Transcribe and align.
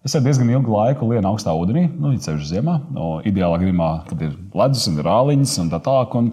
Es 0.00 0.14
jau 0.16 0.22
diezgan 0.24 0.48
ilgu 0.48 0.72
laiku 0.72 1.10
lienu 1.10 1.28
augstā 1.28 1.52
ūdenī, 1.52 1.82
nu, 2.00 2.14
ceļš 2.24 2.46
ziemā. 2.54 2.78
No 2.96 3.18
ideālā 3.28 3.58
gadījumā, 3.60 3.88
kad 4.08 4.22
ir 4.24 4.30
ledus 4.56 4.86
un 4.88 4.96
rāliņas 5.04 5.58
un 5.60 5.68
tā 5.74 5.80
tālāk. 5.84 6.16
Un 6.16 6.30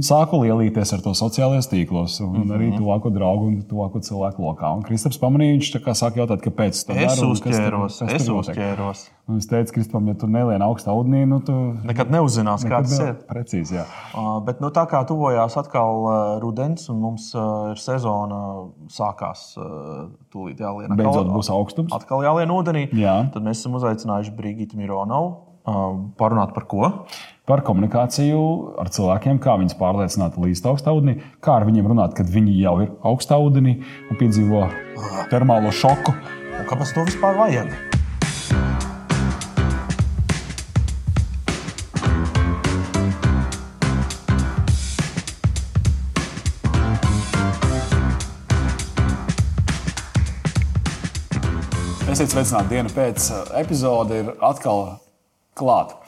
sāku 0.00 0.40
lielīties 0.42 0.92
ar 0.96 1.02
to 1.04 1.12
sociālajos 1.16 1.68
tīklos, 1.70 2.18
un 2.24 2.30
mm 2.30 2.42
-hmm. 2.42 2.54
arī 2.56 2.68
tuvāko 2.78 3.10
draugu 3.12 3.48
un 3.50 3.56
tuvāko 3.68 4.00
cilvēku 4.00 4.42
lokā. 4.42 4.70
Un 4.76 4.82
Kristaps 4.86 5.18
pamanīja, 5.18 5.56
viņš 5.58 5.70
sāk 5.98 6.16
jautāt, 6.16 6.40
kāpēc 6.40 6.72
tas 6.72 6.86
tā 6.86 6.96
ir. 6.96 7.08
Uzķēros, 7.32 7.98
kas 7.98 8.12
es 8.12 8.28
uzķēros. 8.28 9.04
Un 9.28 9.36
es 9.38 9.46
teicu, 9.46 9.72
Kristapam, 9.72 10.08
ja 10.08 10.14
tu 10.14 10.26
nelieni 10.26 10.64
augstā 10.64 10.90
ūdenī, 10.90 11.26
nu 11.26 11.40
tu 11.40 11.52
nekad 11.84 12.10
neuzzināsi, 12.10 12.68
kā 12.68 12.82
tas 12.82 12.98
ir. 12.98 13.14
Precīzi, 13.28 13.74
jā. 13.74 13.84
Uh, 14.14 14.40
bet 14.44 14.60
nu, 14.60 14.70
tā 14.70 14.86
kā 14.90 15.04
tuvojās 15.06 15.56
atkal 15.56 16.02
uh, 16.02 16.40
rudens, 16.42 16.88
un 16.88 16.98
mums 17.00 17.34
uh, 17.34 17.70
ir 17.70 17.78
sezona, 17.78 18.66
sākās 18.90 19.54
uh, 19.56 20.10
tūlīt 20.32 20.58
jālien. 20.60 20.96
Beidzot 20.96 21.30
būs 21.30 21.50
augstums. 21.50 21.92
Atkal 21.92 22.22
jālien 22.22 22.50
ūdenī. 22.50 22.88
Jā. 22.92 23.30
Tad 23.32 23.42
mēs 23.42 23.62
esam 23.62 23.78
uzaicinājuši 23.78 24.34
Brigitu 24.36 24.76
Mironovu 24.76 25.51
parunāt 25.64 26.54
par 26.56 26.66
ko 26.70 26.90
par 27.48 27.64
komunikāciju 27.66 28.42
ar 28.78 28.90
cilvēkiem, 28.94 29.40
kā 29.42 29.56
viņus 29.58 29.78
pārliecināt 29.80 30.38
līdz 30.38 30.62
augstā 30.70 30.94
ūdenī, 30.94 31.16
kā 31.42 31.58
ar 31.58 31.66
viņiem 31.66 31.88
runāt, 31.90 32.14
kad 32.18 32.30
viņi 32.30 32.54
jau 32.60 32.76
ir 32.84 32.92
augstā 33.02 33.38
ūdenī 33.42 33.80
un 34.10 34.20
piedzīvo 34.20 34.68
termālo 35.32 35.74
šoku. 35.74 36.14
Un 36.52 36.68
kāpēc 36.70 36.94
to 36.94 37.06
vispār 37.08 37.40
vajag? 37.40 37.74
Esiet 52.12 52.28
sveicināti 52.28 52.76
dienas 52.76 52.92
pēc 52.94 53.30
epizode, 53.58 54.18
ir 54.20 54.34
atkal 54.44 54.92
klāta. 55.58 55.98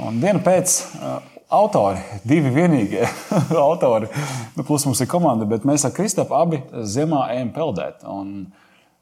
Un 0.00 0.20
dienu 0.22 0.40
pēc 0.44 0.76
uh, 1.00 1.18
autori, 1.50 1.98
divi 2.24 2.52
vienīgie 2.54 3.04
autori, 3.68 4.08
nu, 4.56 4.64
plus 4.66 4.86
mums 4.86 5.02
ir 5.02 5.10
komanda, 5.10 5.48
bet 5.50 5.66
mēs 5.68 5.84
ar 5.86 5.94
Kristapu 5.96 6.36
abi 6.38 6.62
ziemā 6.86 7.26
ejam 7.34 7.52
peldēt. 7.54 8.04
Un 8.08 8.50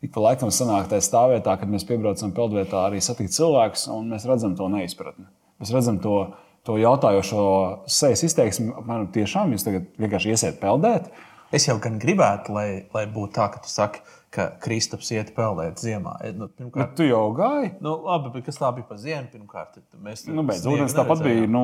ik 0.04 0.12
pa 0.14 0.24
laikam 0.28 0.52
sanāk 0.54 0.88
tā 0.90 1.00
stāvvietā, 1.04 1.58
kad 1.60 1.70
mēs 1.70 1.86
piebraucam 1.88 2.32
peldvietā, 2.34 2.86
arī 2.88 3.02
satikt 3.04 3.34
cilvēkus, 3.36 3.88
un 3.94 4.12
mēs 4.14 4.28
redzam 4.28 4.56
to 4.58 4.68
neizpratni. 4.72 5.28
Mēs 5.60 5.72
redzam 5.74 5.98
to, 6.02 6.18
to 6.66 6.78
jautājošo 6.80 7.42
sejas 7.90 8.24
izteiksmi, 8.28 8.70
apmēram 8.80 9.10
tiešām 9.14 9.52
jūs 9.54 9.66
tagad 9.66 9.90
vienkārši 10.00 10.34
iesiet 10.34 10.62
peldēt. 10.62 11.10
Es 11.54 11.64
jau 11.64 11.78
gan 11.80 11.96
gribētu, 12.00 12.52
lai, 12.52 12.68
lai 12.92 13.06
būtu 13.08 13.32
tā, 13.38 13.48
ka 13.52 13.62
tu 13.64 13.70
saki, 13.72 14.02
ka 14.04 14.17
Kristaps 14.28 15.08
iet 15.14 15.30
peldēt 15.32 15.80
ziemā. 15.80 16.12
Nu, 16.36 16.50
pirmkārt, 16.52 16.90
bet 16.90 16.96
tu 16.98 17.06
jau 17.06 17.22
gāji? 17.36 17.70
Nu, 17.84 17.94
labi, 18.04 18.28
bet 18.34 18.44
kas 18.44 18.58
tā 18.60 18.68
bija 18.76 18.84
pa 18.84 18.98
ziemu? 19.00 19.24
Pirmkārt, 19.32 19.78
mēs 20.04 20.26
nu, 20.28 20.44
beidz, 20.44 20.66
ūdens 20.68 20.92
tāpat 20.96 21.22
bija 21.24 21.46
nu, 21.48 21.62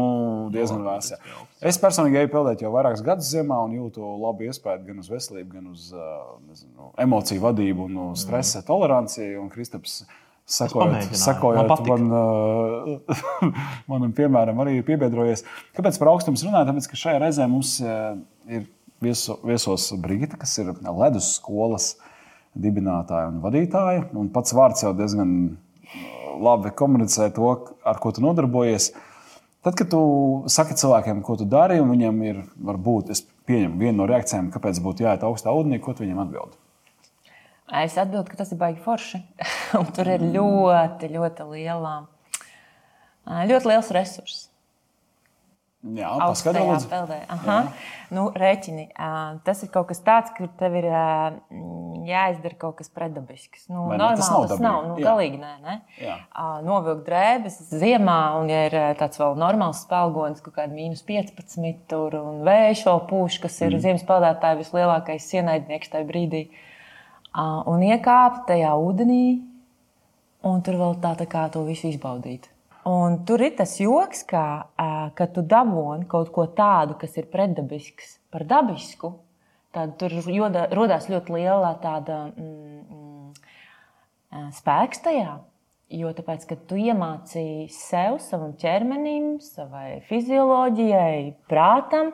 diezgan 0.54 0.80
vēss. 0.86 1.12
Es 1.60 1.78
personīgi 1.82 2.22
eju 2.22 2.30
peldēt 2.32 2.64
jau 2.64 2.70
vairākus 2.72 3.04
gadus 3.04 3.28
ziemā 3.34 3.58
un 3.66 3.74
jūtu 3.76 4.14
labu 4.22 4.46
iespēju 4.48 4.86
gan 4.86 5.02
uz 5.02 5.10
veselību, 5.12 5.50
gan 5.58 5.66
uz 5.74 5.90
nezinu, 6.48 6.88
emociju 7.04 7.44
vadību 7.44 7.88
un 7.90 8.00
stresa 8.20 8.62
mm. 8.62 8.68
toleranci. 8.70 9.28
Un 9.40 9.52
Kristaps 9.52 10.04
Sakojot, 10.44 11.14
sakojot 11.16 11.86
man, 11.88 12.02
man, 12.10 12.96
manam 13.90 14.10
piemēram, 14.16 14.58
arī 14.60 14.78
ir 14.80 14.88
piebiedrojies. 14.88 15.44
Kāpēc 15.76 16.00
par 16.00 16.10
augstumu 16.12 16.40
runājam? 16.40 16.68
Tāpēc, 16.68 16.88
ka 16.90 17.00
šajā 17.00 17.20
reizē 17.22 17.46
mums 17.48 17.78
ir 17.80 18.66
vieso, 19.04 19.38
viesos 19.40 19.88
Brigita, 20.04 20.36
kas 20.40 20.52
ir 20.60 20.68
ledus 20.84 21.30
skolas 21.38 21.94
uh, 21.94 22.03
dibinātāja 22.54 23.30
un 23.32 23.40
vadītāja. 23.44 24.08
Un 24.18 24.30
pats 24.34 24.54
vārds 24.56 24.84
jau 24.84 24.92
diezgan 24.96 25.34
uh, 25.44 26.04
labi 26.40 26.72
komunicē 26.74 27.30
to, 27.34 27.50
ar 27.84 28.00
ko 28.02 28.12
tu 28.14 28.24
nodarbojies. 28.24 28.92
Tad, 29.64 29.76
kad 29.78 29.88
tu 29.88 30.00
saki 30.52 30.76
cilvēkiem, 30.76 31.22
ko 31.24 31.38
tu 31.40 31.46
dari, 31.48 31.78
un 31.80 31.88
viņam 31.94 32.18
ir, 32.26 32.42
varbūt, 32.68 33.14
es 33.14 33.24
pieņemu 33.48 33.80
vienu 33.80 34.02
no 34.02 34.08
reakcijām, 34.10 34.50
kāpēc 34.52 34.80
būtu 34.84 35.06
jāiet 35.06 35.24
augstā 35.24 35.54
ūdenī, 35.56 35.80
ko 35.80 35.94
tu 35.96 36.04
viņam 36.04 36.20
atbildi? 36.26 36.58
Es 37.80 37.96
atbildu, 37.96 38.28
ka 38.28 38.42
tas 38.42 38.52
ir 38.52 38.60
baigi 38.60 38.82
forši. 38.84 39.22
tur 39.96 40.10
ir 40.12 40.26
ļoti, 40.34 41.08
ļoti 41.16 41.48
liela, 41.54 41.94
ļoti 43.24 43.70
liels 43.72 43.92
resurss. 43.96 44.50
Jā, 45.84 46.08
augstajā 46.24 46.78
peldē. 46.88 47.18
Aha. 47.28 47.56
Nu, 48.14 48.30
rēķini. 48.32 48.86
Tas 49.44 49.58
ir 49.66 49.68
kaut 49.72 49.90
kas 49.90 49.98
tāds, 50.04 50.30
ka 50.32 50.46
tev 50.56 50.78
ir 50.80 50.86
jāizdara 52.08 52.56
kaut 52.60 52.78
kas 52.78 52.88
pretdabisks. 52.94 53.66
Nu, 53.68 53.90
Vai 53.90 53.98
normāli, 54.00 54.22
tas 54.22 54.30
nav, 54.32 54.46
tas 54.48 54.62
nav 54.64 54.78
nu, 54.88 54.94
galīgi 55.04 55.40
nē. 55.42 55.52
Ne? 55.64 55.76
Novilkt 56.64 57.04
drēbes 57.08 57.58
ziemā, 57.74 58.18
un 58.38 58.48
ja 58.52 58.62
ir 58.70 58.78
tāds 59.00 59.20
vēl 59.20 59.36
normāls 59.40 59.82
spēlgons, 59.84 60.40
kaut 60.46 60.56
kāda 60.56 60.72
mīnus 60.72 61.04
15 61.04 61.84
tur, 61.90 62.16
un 62.22 62.40
vējš 62.48 62.86
vēl 62.88 63.04
pūš, 63.12 63.38
kas 63.44 63.60
ir 63.60 63.74
mm. 63.74 63.84
ziemas 63.84 64.08
peldētāja 64.08 64.60
vislielākais 64.62 65.28
ienaidnieks 65.36 65.92
tajā 65.92 66.08
brīdī. 66.08 66.46
Un 67.34 67.84
iekāpt 67.84 68.46
tajā 68.48 68.72
ūdenī, 68.80 69.24
un 70.48 70.64
tur 70.64 70.80
vēl 70.80 70.98
tā, 71.04 71.12
tā 71.20 71.28
kā 71.28 71.44
to 71.52 71.66
visu 71.68 71.90
izbaudīt. 71.92 72.53
Un 72.84 73.22
tur 73.24 73.40
ir 73.40 73.54
tas 73.56 73.78
joks, 73.80 74.26
ka, 74.28 74.44
ka 75.16 75.26
tu 75.32 75.40
dabūni 75.40 76.04
kaut 76.10 76.28
ko 76.34 76.44
tādu, 76.52 76.98
kas 77.00 77.16
ir 77.16 77.30
pretdabisks 77.32 78.18
par 78.32 78.44
dabisku. 78.44 79.14
Tad 79.74 79.96
tur 79.98 80.12
joda, 80.30 80.68
rodās 80.70 81.08
ļoti 81.10 81.34
liela 81.34 81.72
tāda 81.82 82.26
mm, 82.28 82.82
mm, 82.84 84.52
spēks 84.60 85.02
tajā. 85.06 85.40
Jo 85.94 86.12
tāpēc, 86.16 86.44
kad 86.50 86.62
tu 86.68 86.76
iemācīji 86.80 87.66
sev, 87.72 88.18
savam 88.22 88.54
ķermenim, 88.60 89.36
savai 89.44 90.00
fizioloģijai, 90.08 91.34
prātam, 91.50 92.12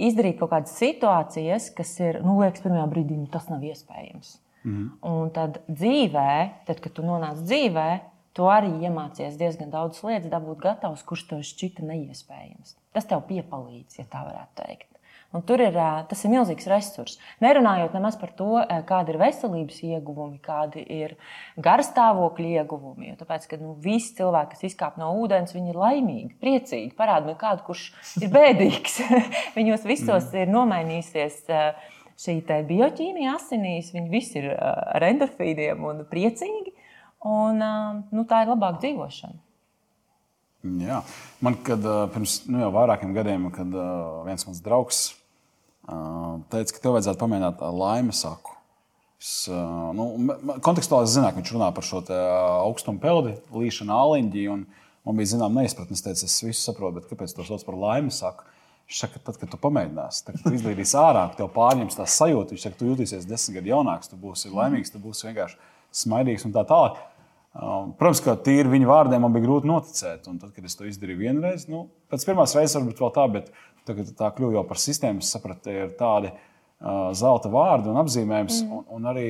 izdarīt 0.00 0.38
kaut 0.40 0.52
kādas 0.52 0.76
situācijas, 0.78 1.70
kas 1.76 1.96
ir, 2.02 2.20
nu, 2.24 2.38
liekas, 2.42 2.62
pirmajā 2.64 2.86
brīdī 2.90 3.18
nu, 3.18 3.26
tas 3.30 3.50
nav 3.50 3.64
iespējams. 3.66 4.38
Mm 4.62 4.72
-hmm. 4.76 4.88
Un 5.10 5.30
tad 5.30 5.60
dzīvē, 5.68 6.32
tad, 6.66 6.80
kad 6.80 6.92
tu 6.92 7.02
nonāc 7.02 7.40
dzīvē, 7.44 7.90
Tu 8.36 8.46
arī 8.46 8.70
iemācies 8.86 9.38
diezgan 9.40 9.72
daudz 9.72 10.04
lietas, 10.06 10.30
dabūt 10.30 10.62
gatavs, 10.62 11.02
kurš 11.06 11.26
tev 11.32 11.42
šķita 11.46 11.86
neiespējams. 11.88 12.76
Tas 12.94 13.08
tev 13.10 13.24
piepalīdz, 13.26 13.98
ja 13.98 14.06
tā 14.10 14.22
varētu 14.28 14.62
teikt. 14.62 14.90
Un 15.30 15.44
tur 15.46 15.62
ir, 15.62 15.76
tas 16.10 16.24
ir 16.26 16.32
milzīgs 16.32 16.66
resurs. 16.66 17.18
Nerunājot 17.42 17.92
nemaz 17.94 18.16
par 18.18 18.32
to, 18.34 18.48
kāda 18.88 19.12
ir 19.12 19.18
veselības 19.20 19.76
ieguvumi, 19.86 20.40
kādi 20.42 20.82
ir 20.82 21.14
garstāvokļa 21.62 22.48
ieguvumi. 22.58 23.12
Jo 23.12 23.18
tāpēc, 23.20 23.46
ka 23.52 23.60
nu, 23.60 23.76
visi 23.78 24.16
cilvēki, 24.18 24.56
kas 24.56 24.66
izkāp 24.72 24.98
no 24.98 25.12
ūdens, 25.22 25.54
viņi 25.54 25.70
ir 25.70 25.78
laimīgi, 25.78 26.34
priecīgi. 26.42 26.90
Parādi 26.98 27.30
man 27.30 27.38
kādu, 27.38 27.62
kurš 27.68 27.86
ir 28.18 28.34
bēdīgs. 28.34 28.98
Viņos 29.58 29.86
visos 29.86 30.32
mm. 30.32 30.42
ir 30.42 30.50
nomainījusies 30.50 31.40
šī 32.20 32.36
bioķīmija 32.72 33.38
asinīs. 33.38 33.94
Viņi 33.94 34.10
visi 34.10 34.40
ir 34.42 34.50
ar 34.58 35.10
endorfīniem 35.12 35.86
un 35.92 36.02
priecīgi. 36.10 36.74
Un, 37.26 37.60
nu, 38.14 38.24
tā 38.24 38.44
ir 38.44 38.52
labāka 38.54 38.80
dzīvošana. 38.80 39.40
Jā. 40.80 41.00
Man 41.40 41.56
kad, 41.64 41.84
pirms 42.12 42.42
nu, 42.48 42.62
vairākiem 42.72 43.12
gadiem, 43.16 43.48
kad 43.54 43.76
viens 44.26 44.46
mans 44.48 44.60
draugs 44.64 45.02
teica, 46.52 46.74
ka 46.74 46.82
tev 46.82 46.96
vajadzētu 46.96 47.20
pamēģināt 47.20 47.62
laimes 47.76 48.20
saku. 48.24 48.56
Es, 49.20 49.32
nu, 49.48 50.06
kontekstuāli 50.64 51.08
es 51.08 51.14
zināju, 51.16 51.34
ka 51.34 51.42
viņš 51.42 51.52
runā 51.56 51.70
par 51.76 51.84
šo 51.84 52.00
augstumu 52.08 53.02
peldi, 53.02 53.34
līšanu 53.52 53.96
āliņģi. 53.96 54.46
Man 55.08 55.16
bija 55.16 55.32
zināma 55.34 55.62
neizpratne. 55.62 55.96
Es 55.96 56.04
teicu, 56.04 56.28
es 56.28 56.38
visu 56.44 56.60
saprotu, 56.60 57.00
bet 57.00 57.08
kāpēc 57.08 57.32
to 57.36 57.44
sauc 57.48 57.64
par 57.66 57.76
laimes 57.80 58.20
saku? 58.20 58.48
Viņš 58.90 59.00
saka, 59.04 59.20
tad, 59.22 59.36
kad 59.38 59.52
tu 59.52 59.58
pamēģināsi, 59.60 60.22
tad 60.26 60.40
tu 60.42 60.50
izdarīsi 60.56 60.96
ārā, 60.98 61.28
tev 61.38 61.52
pārņems 61.54 61.94
tā 61.94 62.08
sajūta. 62.10 62.56
Viņš 62.56 62.64
saka, 62.66 62.78
tu 62.80 62.88
jutīsies 62.88 63.28
desmit 63.28 63.60
gadu 63.60 63.70
jaunāks, 63.70 64.10
tu 64.10 64.18
būsi 64.18 64.50
laimīgs, 64.50 64.90
tu 64.90 64.98
būsi 64.98 65.28
vienkārši 65.28 65.60
smaidīgs 66.00 66.46
un 66.48 66.54
tā 66.56 66.64
tālāk. 66.66 66.98
Um, 67.50 67.90
protams, 67.98 68.20
ka 68.22 68.36
tīri 68.38 68.70
viņa 68.70 68.86
vārdiem 68.86 69.24
man 69.24 69.32
bija 69.34 69.48
grūti 69.48 69.66
noticēt. 69.66 70.28
Un 70.30 70.38
tad, 70.38 70.52
kad 70.54 70.66
es 70.68 70.76
to 70.78 70.86
izdarīju 70.86 71.18
vienreiz, 71.18 71.66
nu, 71.70 71.88
pēc 72.12 72.28
pirmās 72.28 72.54
reizes 72.54 72.76
varbūt 72.78 73.02
vēl 73.02 73.10
tā, 73.16 73.24
bet 73.32 73.48
tagad 73.88 74.12
tā 74.18 74.28
kļuva 74.36 74.60
jau 74.60 74.66
par 74.68 74.78
sistēmu. 74.78 75.24
Es 75.24 75.32
sapratu, 75.34 75.66
ka 75.66 75.74
ir 75.74 75.96
tādi 75.98 76.30
uh, 76.30 77.08
zelta 77.18 77.50
vārdi 77.50 77.90
un 77.90 77.98
apzīmējums. 78.04 78.62
Mm. 78.62 78.78
Un, 78.78 78.86
un 78.94 79.10
arī 79.10 79.26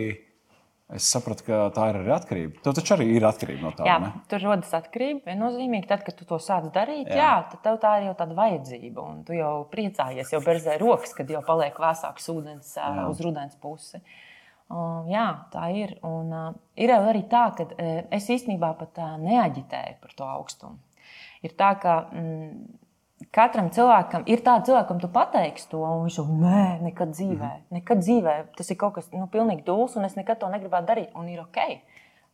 es 0.92 1.08
sapratu, 1.08 1.46
ka 1.48 1.64
tā 1.72 1.88
ir 1.94 2.00
arī 2.02 2.12
atkarība. 2.18 2.60
Tev 2.66 2.76
taču 2.76 2.98
arī 2.98 3.08
ir 3.14 3.24
atkarība 3.24 3.64
no 3.64 3.72
tā. 3.78 3.88
Jā, 3.88 3.98
ne? 4.04 4.12
tur 4.28 4.44
rodas 4.44 4.76
atkarība. 4.76 5.24
Viennozīmīgi, 5.30 5.88
tad, 5.88 6.04
kad 6.04 6.20
tu 6.20 6.28
to 6.28 6.36
sāc 6.44 6.68
darīt, 6.74 7.08
jā. 7.08 7.22
Jā, 7.22 7.34
tad 7.54 7.64
tev 7.64 7.80
tā 7.80 7.98
ir 8.02 8.10
jau 8.10 8.18
tāda 8.20 8.36
vajadzība. 8.36 9.06
Un 9.14 9.24
tu 9.24 9.38
jau 9.38 9.54
priecājies, 9.72 10.34
jau 10.36 10.44
berzē 10.44 10.76
rokas, 10.82 11.16
kad 11.16 11.30
jau 11.32 11.40
paliek 11.46 11.78
vēsāks 11.88 12.28
ūdens 12.34 12.76
uh, 12.76 13.06
uz 13.08 13.24
rudens 13.24 13.56
pusi. 13.64 13.96
Uh, 13.96 14.18
Uh, 14.70 15.08
jā, 15.10 15.26
tā 15.50 15.64
ir. 15.74 15.96
Un, 16.06 16.28
uh, 16.30 16.50
ir 16.78 16.92
arī 16.94 17.24
tā, 17.30 17.48
ka 17.58 17.64
uh, 17.66 17.88
es 18.14 18.28
īstenībā 18.30 18.70
pat 18.78 19.00
uh, 19.02 19.16
neaģitēju 19.18 19.96
par 19.98 20.12
to 20.14 20.26
augstumu. 20.30 20.76
Ir 21.42 21.56
tā, 21.58 21.72
ka 21.82 21.94
mm, 22.14 22.52
katram 23.34 23.72
cilvēkam 23.74 24.28
ir 24.30 24.44
tāds 24.46 24.68
cilvēks, 24.68 24.86
kam 24.86 25.00
tu 25.02 25.08
pateiksi 25.10 25.66
to, 25.72 25.80
un 25.82 26.04
viņš 26.04 26.18
jau 26.20 26.26
nē, 26.28 26.66
nekad 26.84 27.16
dzīvē, 27.16 27.48
mm. 27.50 27.64
nekad 27.80 28.04
dzīvē. 28.04 28.34
Tas 28.60 28.70
ir 28.70 28.78
kaut 28.78 28.94
kas 29.00 29.08
nu, 29.10 29.26
pilnīgi 29.32 29.66
dūls, 29.66 29.96
un 29.98 30.06
es 30.06 30.14
nekad 30.18 30.38
to 30.38 30.50
negribētu 30.52 30.90
darīt. 30.92 31.16
Un 31.18 31.32
ir 31.32 31.40
ok. 31.42 31.58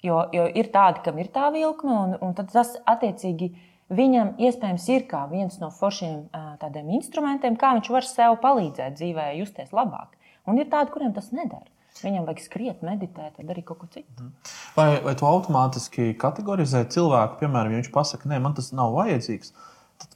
Jo, 0.04 0.18
jo 0.36 0.44
ir 0.60 0.68
tādi, 0.74 1.00
kam 1.06 1.16
ir 1.22 1.30
tā 1.32 1.48
vilkme, 1.54 1.94
un, 1.94 2.18
un 2.20 2.36
tas 2.36 2.74
attiecīgi 2.84 3.48
viņam 3.96 4.34
iespējams 4.44 4.90
ir 4.92 5.06
kā 5.08 5.22
viens 5.30 5.56
no 5.62 5.70
foršiem 5.72 6.26
tādiem 6.60 6.92
instrumentiem, 6.98 7.56
kā 7.56 7.72
viņš 7.78 7.88
var 7.96 8.04
sev 8.04 8.36
palīdzēt 8.44 9.00
dzīvē, 9.00 9.30
justies 9.40 9.72
labāk. 9.72 10.12
Un 10.46 10.60
ir 10.60 10.68
tādi, 10.68 10.92
kuriem 10.92 11.16
tas 11.16 11.32
nedara. 11.32 11.64
Viņam 12.04 12.26
vajag 12.28 12.43
skriet, 12.44 12.82
meditēt, 12.84 13.38
vai 13.38 13.46
darīt 13.48 13.64
kaut 13.69 13.78
ko 13.78 13.87
citu. 13.93 14.10
Mhm. 14.19 14.32
Vai, 14.76 14.88
vai 15.04 15.14
tu 15.14 15.26
automātiski 15.28 16.10
kategorizē 16.20 16.84
cilvēku, 16.93 17.40
piemēram, 17.40 17.72
ja 17.72 17.82
viņš 17.82 17.93
pasakā, 17.94 18.28
nē, 18.32 18.43
man 18.43 18.54
tas 18.58 18.72
nav 18.76 18.93
vajadzīgs? 18.98 19.52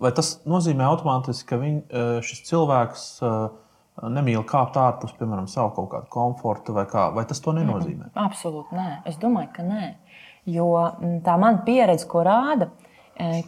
Vai 0.01 0.13
tas 0.13 0.35
nozīmē 0.45 0.85
automātiski, 0.85 1.47
ka 1.49 1.57
viņ, 1.57 1.77
šis 2.27 2.43
cilvēks 2.51 3.07
nemīl 4.09 4.45
kāpt 4.49 4.77
ārpus, 4.81 5.15
piemēram, 5.19 5.49
savu 5.51 5.73
kaut 5.77 5.91
kādu 5.95 6.11
komfortu, 6.13 6.75
vai, 6.77 6.87
kā, 6.89 7.09
vai 7.15 7.25
tas 7.29 7.41
to 7.41 7.53
nenozīmē? 7.57 8.07
Mm 8.07 8.13
-hmm. 8.15 8.29
Absolūti 8.29 8.77
nē. 8.77 8.91
Es 9.05 9.17
domāju, 9.17 9.49
ka 9.53 9.63
nē. 9.63 9.95
Jo 10.47 10.93
tā 11.25 11.39
mana 11.39 11.63
pieredze, 11.65 12.07
ko 12.09 12.23
rāda, 12.25 12.71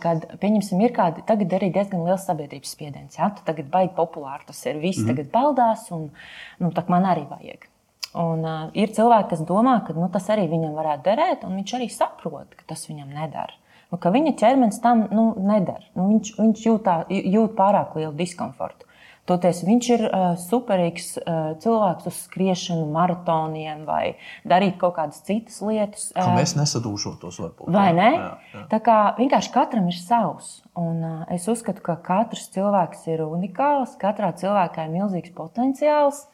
kad, 0.00 0.26
pieņemsim, 0.40 0.80
ir 0.84 0.92
kādi 0.92 1.24
tagad 1.26 1.52
arī 1.52 1.72
diezgan 1.72 2.04
liels 2.04 2.26
sabiedrības 2.26 2.70
spiediens. 2.70 3.18
Ja? 3.18 3.30
Tu 3.30 3.44
tagad 3.44 3.70
baigi 3.70 3.94
populāri 3.96 4.46
tas 4.46 4.66
ir. 4.66 4.76
Visi 4.76 5.00
mm 5.00 5.04
-hmm. 5.04 5.16
tagad 5.16 5.30
peldās, 5.32 5.90
un 5.90 6.10
nu, 6.58 6.70
tā 6.70 6.88
man 6.88 7.02
arī 7.02 7.28
vajag. 7.28 7.68
Un, 8.12 8.44
uh, 8.44 8.68
ir 8.76 8.92
cilvēki, 8.92 9.30
kas 9.32 9.42
domā, 9.48 9.78
ka 9.86 9.96
nu, 9.96 10.04
tas 10.12 10.28
arī 10.34 10.44
viņam 10.50 10.76
varētu 10.76 11.06
derēt, 11.06 11.44
un 11.48 11.56
viņš 11.60 11.74
arī 11.78 11.88
saprot, 11.92 12.52
ka 12.58 12.66
tas 12.74 12.84
viņam 12.90 13.08
nedara. 13.08 13.56
Nu, 13.92 13.98
ka 14.00 14.12
viņa 14.12 14.34
ķermenis 14.40 14.80
tam 14.84 15.06
nu, 15.12 15.30
nedara. 15.40 15.84
Nu, 15.96 16.10
viņš 16.10 16.34
viņš 16.38 16.64
jūtā, 16.68 16.96
jūt 17.08 17.54
pārāk 17.56 17.96
lielu 17.96 18.12
diskomfortu. 18.16 18.88
Toties 19.28 19.60
viņš 19.62 19.88
ir 19.94 20.00
uh, 20.08 20.22
superīgs 20.40 21.12
uh, 21.20 21.52
cilvēks 21.62 22.08
uz 22.10 22.16
skriešanu, 22.24 22.88
maratoniem 22.90 23.84
vai 23.86 24.16
darīt 24.48 24.80
kaut 24.80 24.96
kādas 24.96 25.20
citas 25.22 25.60
lietas. 25.62 26.08
Uh, 26.16 26.32
mēs 26.34 26.56
nesadūšotos, 26.58 27.38
varbūt. 27.44 27.70
Vai 27.70 27.92
ne? 27.94 28.08
Jā, 28.16 28.26
jā. 28.50 28.64
Tā 28.72 28.80
kā 28.82 28.96
vienkārši 29.20 29.52
katram 29.54 29.86
ir 29.92 30.00
savs. 30.00 30.56
Un, 30.74 30.98
uh, 31.06 31.22
es 31.30 31.46
uzskatu, 31.52 31.84
ka 31.86 32.00
katrs 32.02 32.48
cilvēks 32.56 33.06
ir 33.14 33.22
unikāls, 33.28 33.94
katrā 34.02 34.32
cilvēkā 34.42 34.88
ir 34.88 34.96
milzīgs 34.96 35.36
potenciāls. 35.38 36.24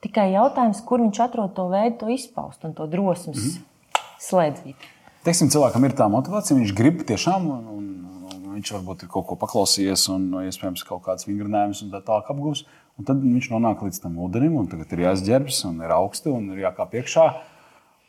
Tikai 0.00 0.30
jautājums, 0.32 0.80
kur 0.86 1.02
viņš 1.02 1.20
atrod 1.26 1.52
to 1.56 1.66
veidu, 1.68 1.98
to 2.00 2.08
izpaust 2.14 2.64
un 2.64 2.72
to 2.74 2.86
drosmes 2.88 3.36
mm 3.36 3.50
-hmm. 3.50 4.04
slēdzīt. 4.28 4.88
Teiksim, 5.24 5.50
cilvēkam 5.52 5.84
ir 5.84 5.92
tā 5.92 6.08
motivācija, 6.08 6.56
viņš 6.56 6.72
grib 6.76 7.02
tiešām, 7.04 7.50
un, 7.50 7.66
un, 7.68 7.88
un 8.32 8.54
viņš 8.54 8.72
varbūt 8.72 9.02
ir 9.02 9.08
kaut 9.12 9.26
ko 9.26 9.36
paklausījies, 9.36 10.08
un 10.08 10.30
iespējams 10.48 10.84
kaut 10.88 11.02
kāds 11.04 11.28
vingrinājumus 11.28 11.82
un 11.84 11.90
tā 11.92 12.00
tālāk 12.00 12.30
apgūs. 12.32 12.64
Un 12.98 13.04
tad 13.04 13.20
viņš 13.20 13.50
nonāk 13.52 13.82
līdz 13.84 14.00
tam 14.00 14.16
ūdenim, 14.16 14.56
un 14.60 14.66
tagad 14.68 14.92
ir 14.92 15.04
jāsģērbjas, 15.06 15.64
un 15.68 15.82
ir 15.84 15.92
augsti, 15.92 16.28
un 16.28 16.50
ir 16.52 16.58
jākāp 16.66 16.96
iekšā. 17.00 17.26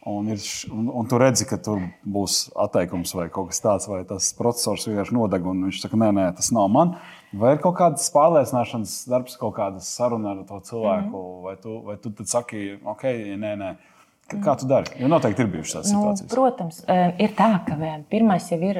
Un, 0.06 0.30
ir, 0.34 0.40
un, 0.74 0.88
un 0.98 1.06
tu 1.06 1.18
redzi, 1.22 1.46
ka 1.46 1.60
tur 1.62 1.84
būs 2.10 2.48
atteikums 2.58 3.12
vai 3.14 3.28
kaut 3.30 3.52
kas 3.52 3.62
tāds, 3.62 3.86
vai 3.86 4.00
tas 4.10 4.32
procesors 4.34 4.88
vienkārši 4.90 5.14
nodeg, 5.14 5.46
un 5.46 5.68
viņš 5.68 5.82
saka, 5.84 6.00
nē, 6.02 6.08
nē, 6.18 6.24
tas 6.40 6.50
nav 6.56 6.72
man. 6.74 6.96
Vai 7.38 7.52
ir 7.54 7.62
kaut 7.62 7.76
kāds 7.78 8.08
pārliecināšanas 8.16 8.96
darbs, 9.12 9.38
kaut 9.38 9.54
kāda 9.60 9.84
saruna 9.86 10.34
ar 10.34 10.40
to 10.48 10.58
cilvēku, 10.72 11.06
mm 11.06 11.14
-hmm. 11.14 11.44
vai, 11.46 11.56
tu, 11.62 11.78
vai 11.86 11.98
tu 12.02 12.12
tad 12.18 12.28
saki, 12.28 12.80
ok, 12.84 13.04
nē, 13.44 13.56
nē. 13.62 13.76
Kā 14.32 14.56
tu 14.56 14.66
dari? 14.66 14.88
Jo 15.00 15.08
noteikti 15.12 15.44
ir 15.44 15.48
bijušas 15.52 15.74
tādas 15.76 15.92
nu, 15.92 16.00
situācijas. 16.00 16.32
Protams, 16.34 16.80
ir 17.20 17.34
tā, 17.36 17.50
ka 17.66 17.76
pirmais 18.10 18.52
jau 18.52 18.60
ir, 18.62 18.80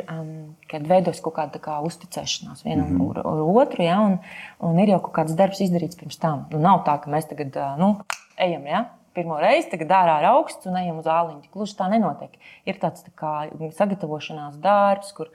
kad 0.72 0.88
veidojas 0.88 1.20
kaut 1.22 1.36
kāda 1.36 1.60
kā 1.60 1.82
uzticēšanās 1.86 2.64
vienam 2.64 2.88
mm 2.88 3.02
-hmm. 3.02 3.20
ar 3.20 3.66
otru, 3.66 3.84
ja, 3.84 4.00
un, 4.00 4.18
un 4.60 4.80
ir 4.80 4.90
jau 4.90 5.00
kaut 5.00 5.14
kāds 5.14 5.36
darbs 5.36 5.60
izdarīts 5.60 6.00
pirms 6.00 6.18
tam. 6.18 6.46
Nu, 6.52 6.60
nav 6.60 6.84
tā, 6.86 7.00
ka 7.04 7.12
mēs 7.12 7.28
tagad 7.28 7.58
nu, 7.78 7.98
ejam. 8.38 8.66
Ja? 8.66 8.86
Pirmo 9.16 9.40
reizi 9.42 9.74
tagad 9.74 9.92
ārā 9.98 10.20
ir 10.22 10.30
augsts 10.30 10.70
un 10.70 10.78
ejam 10.80 11.02
uz 11.02 11.10
āliņu. 11.12 11.50
Gluži 11.52 11.76
tā 11.80 11.90
nenotiek. 11.92 12.38
Ir 12.70 12.80
tāds 12.80 13.04
tā 13.04 13.12
kā 13.18 13.34
sagatavošanās 13.76 14.60
darbs, 14.64 15.12
kur 15.18 15.34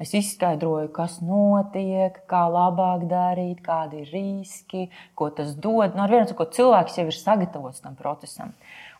Es 0.00 0.14
izskaidroju, 0.16 0.88
kas 0.96 1.18
notiek, 1.20 2.14
kā 2.30 2.46
labāk 2.48 3.02
darīt, 3.10 3.58
kādi 3.60 4.00
ir 4.00 4.14
riski, 4.14 4.86
ko 5.12 5.28
tas 5.28 5.50
dod. 5.52 5.92
Nu, 5.92 6.06
ar 6.06 6.14
vienu 6.14 6.30
sakot, 6.30 6.54
cilvēks 6.56 6.96
jau 6.96 7.04
ir 7.10 7.18
sagatavots 7.18 7.84
tam 7.84 7.98
procesam. 7.98 8.54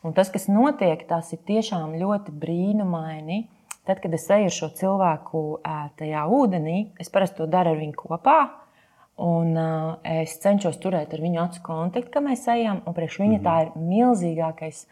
Un 0.05 0.13
tas, 0.13 0.29
kas 0.29 0.45
notiek, 0.45 1.01
tas 1.09 1.33
ir 1.33 1.41
tiešām 1.49 1.97
ļoti 1.97 2.35
brīnumaini. 2.43 3.47
Tad, 3.89 3.97
kad 4.03 4.13
es 4.13 4.29
eju 4.29 4.51
ar 4.51 4.53
šo 4.53 4.69
cilvēku 4.77 5.41
tajā 5.97 6.27
ūdenī, 6.37 6.77
es 7.01 7.09
parasti 7.09 7.41
to 7.41 7.49
daru 7.49 7.73
ar 7.73 7.81
viņu 7.81 7.97
kopā. 7.97 8.37
Un, 9.21 9.53
uh, 9.53 9.99
es 10.07 10.33
cenšos 10.41 10.79
turēt 10.81 11.11
ar 11.13 11.21
viņu 11.21 11.41
acu 11.43 11.61
kontaktu, 11.65 12.09
kad 12.13 12.25
mēs 12.25 12.47
ejam. 12.49 12.79
Priekš 12.81 13.19
viņa 13.21 13.37
mm 13.37 13.43
-hmm. 13.43 13.47
tā 13.47 13.55
ir 13.61 13.89
milzīgākais 13.91 14.85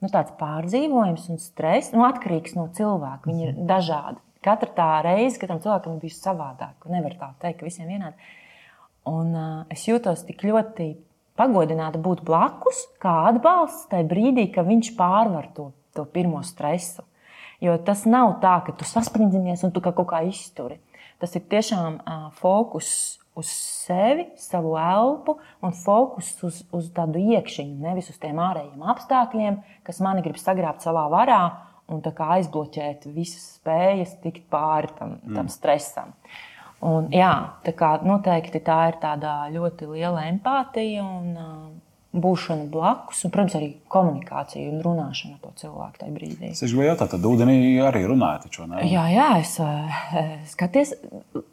nu, 0.00 0.08
pārdzīvojums 0.38 1.30
un 1.30 1.38
stress. 1.38 1.92
Nu, 1.92 2.04
atkarīgs 2.06 2.54
no 2.54 2.68
cilvēka. 2.68 3.26
Viņi 3.26 3.48
ir 3.48 3.54
dažādi. 3.66 4.22
Katra 4.42 4.70
tā 4.76 5.02
reize, 5.02 5.38
katram 5.38 5.60
cilvēkam 5.62 5.98
bija 5.98 6.14
savādāk. 6.14 6.86
Nevar 6.90 7.14
tā 7.18 7.28
teikt, 7.40 7.58
ka 7.58 7.66
visiem 7.66 7.88
vienādi. 7.88 8.14
Un 9.06 9.34
uh, 9.34 9.64
es 9.70 9.88
jūtos 9.88 10.26
tik 10.26 10.44
ļoti 10.46 10.96
pagodināta 11.38 11.98
būt 11.98 12.22
blakus, 12.26 12.86
kā 13.02 13.28
atbalsts 13.30 13.88
tajā 13.90 14.06
brīdī, 14.06 14.46
kad 14.54 14.66
viņš 14.66 14.92
pārvar 14.98 15.48
to, 15.54 15.72
to 15.94 16.04
pirmo 16.04 16.42
stresu. 16.42 17.02
Jo 17.60 17.78
tas 17.78 18.04
nav 18.04 18.40
tā, 18.42 18.60
ka 18.66 18.72
tu 18.72 18.84
sasprindzinies 18.84 19.62
un 19.62 19.70
tu 19.70 19.80
kaut 19.80 20.06
kā 20.06 20.22
izturi. 20.26 20.78
Tas 21.18 21.34
ir 21.34 21.42
tiešām 21.50 21.98
uh, 22.02 22.30
fokus 22.34 23.21
uz 23.38 23.48
sevi, 23.48 24.26
savu 24.36 24.76
elpu 24.76 25.38
un 25.64 25.74
fokus 25.76 26.34
uz, 26.44 26.62
uz 26.74 26.88
tādu 26.94 27.22
iekšķiņu, 27.32 27.76
nevis 27.80 28.10
uz 28.12 28.18
tiem 28.20 28.40
ārējiem 28.42 28.82
apstākļiem, 28.92 29.60
kas 29.86 30.00
mani 30.04 30.24
grib 30.24 30.40
sagrābt 30.40 30.84
savā 30.84 31.06
varā 31.12 31.42
un 31.92 32.02
aizbloķēt 32.04 33.08
visas 33.12 33.58
spējas, 33.58 34.16
tikt 34.22 34.48
pāri 34.52 34.92
tam, 34.98 35.18
mm. 35.20 35.36
tam 35.36 35.52
stresam. 35.52 36.12
Un, 36.82 37.08
jā, 37.14 37.32
tā 37.62 37.74
kā 37.78 37.94
noteikti 38.02 38.58
tā 38.64 38.78
ir 38.90 38.98
tāda 39.02 39.46
ļoti 39.54 39.86
liela 39.92 40.24
empātija 40.26 41.04
un 41.04 41.28
uh, 41.38 41.66
būšana 42.12 42.66
blakus, 42.72 43.22
un, 43.24 43.32
protams, 43.32 43.54
arī 43.56 43.68
komunikācija 43.92 44.68
un 44.68 44.82
runāšana 44.84 45.38
ar 45.38 45.44
to 45.44 45.52
cilvēku 45.62 46.02
tajā 46.02 46.14
brīdī. 46.16 46.50
Es 46.52 46.64
gribēju 46.64 46.90
jautāt, 46.90 47.14
tad 47.14 47.28
ūdenī 47.28 47.56
arī 47.86 48.02
runājat? 48.10 48.50
Jā, 48.90 49.06
jā, 49.14 49.28
es 49.40 49.54
skaties, 50.56 50.96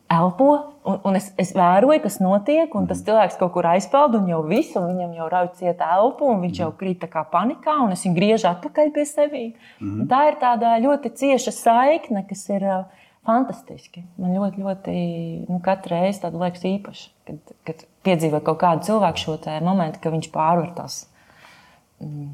elpo, 0.09 0.49
un, 0.89 0.99
un 1.05 1.17
es, 1.19 1.29
es 1.39 1.51
vēroju, 1.57 2.01
kas 2.03 2.17
notiek, 2.23 2.73
un 2.75 2.87
tas 2.89 3.01
mm. 3.01 3.07
cilvēks 3.07 3.37
kaut 3.39 3.53
kur 3.53 3.67
aizpeld, 3.69 4.17
un 4.17 4.29
jau 4.31 4.41
viss, 4.47 4.73
un 4.79 4.87
viņam 4.89 5.13
jau 5.19 5.27
rauj 5.31 5.51
ciet 5.59 5.83
elpu, 5.85 6.31
un 6.33 6.41
viņš 6.45 6.63
jau 6.63 6.71
krīt 6.79 7.05
kā 7.11 7.23
panikā, 7.29 7.75
un 7.85 7.93
es 7.93 8.05
viņu 8.07 8.17
griežu 8.17 8.49
atpakaļ 8.49 8.89
pie 8.95 9.05
sevis. 9.09 9.69
Mm. 9.77 10.07
Tā 10.09 10.23
ir 10.31 10.39
tāda 10.41 10.73
ļoti 10.81 11.13
cieša 11.21 11.53
saikne, 11.53 12.25
kas 12.29 12.43
ir 12.49 12.65
uh, 12.65 13.05
fantastiski. 13.29 14.03
Man 14.19 14.33
ļoti, 14.37 14.65
ļoti, 14.65 14.97
nu, 15.49 15.61
katru 15.63 15.95
reizi 15.95 16.23
tāda 16.25 16.41
liekas 16.41 16.65
īpaša, 16.71 17.07
kad, 17.29 17.55
kad 17.69 17.85
piedzīvo 18.07 18.41
kaut 18.45 18.61
kādu 18.63 18.89
cilvēku 18.89 19.25
šo 19.25 19.37
momentu, 19.65 20.01
ka 20.01 20.13
viņš 20.13 20.31
pārvar 20.33 20.73
tās 20.77 21.03
mm, 22.01 22.29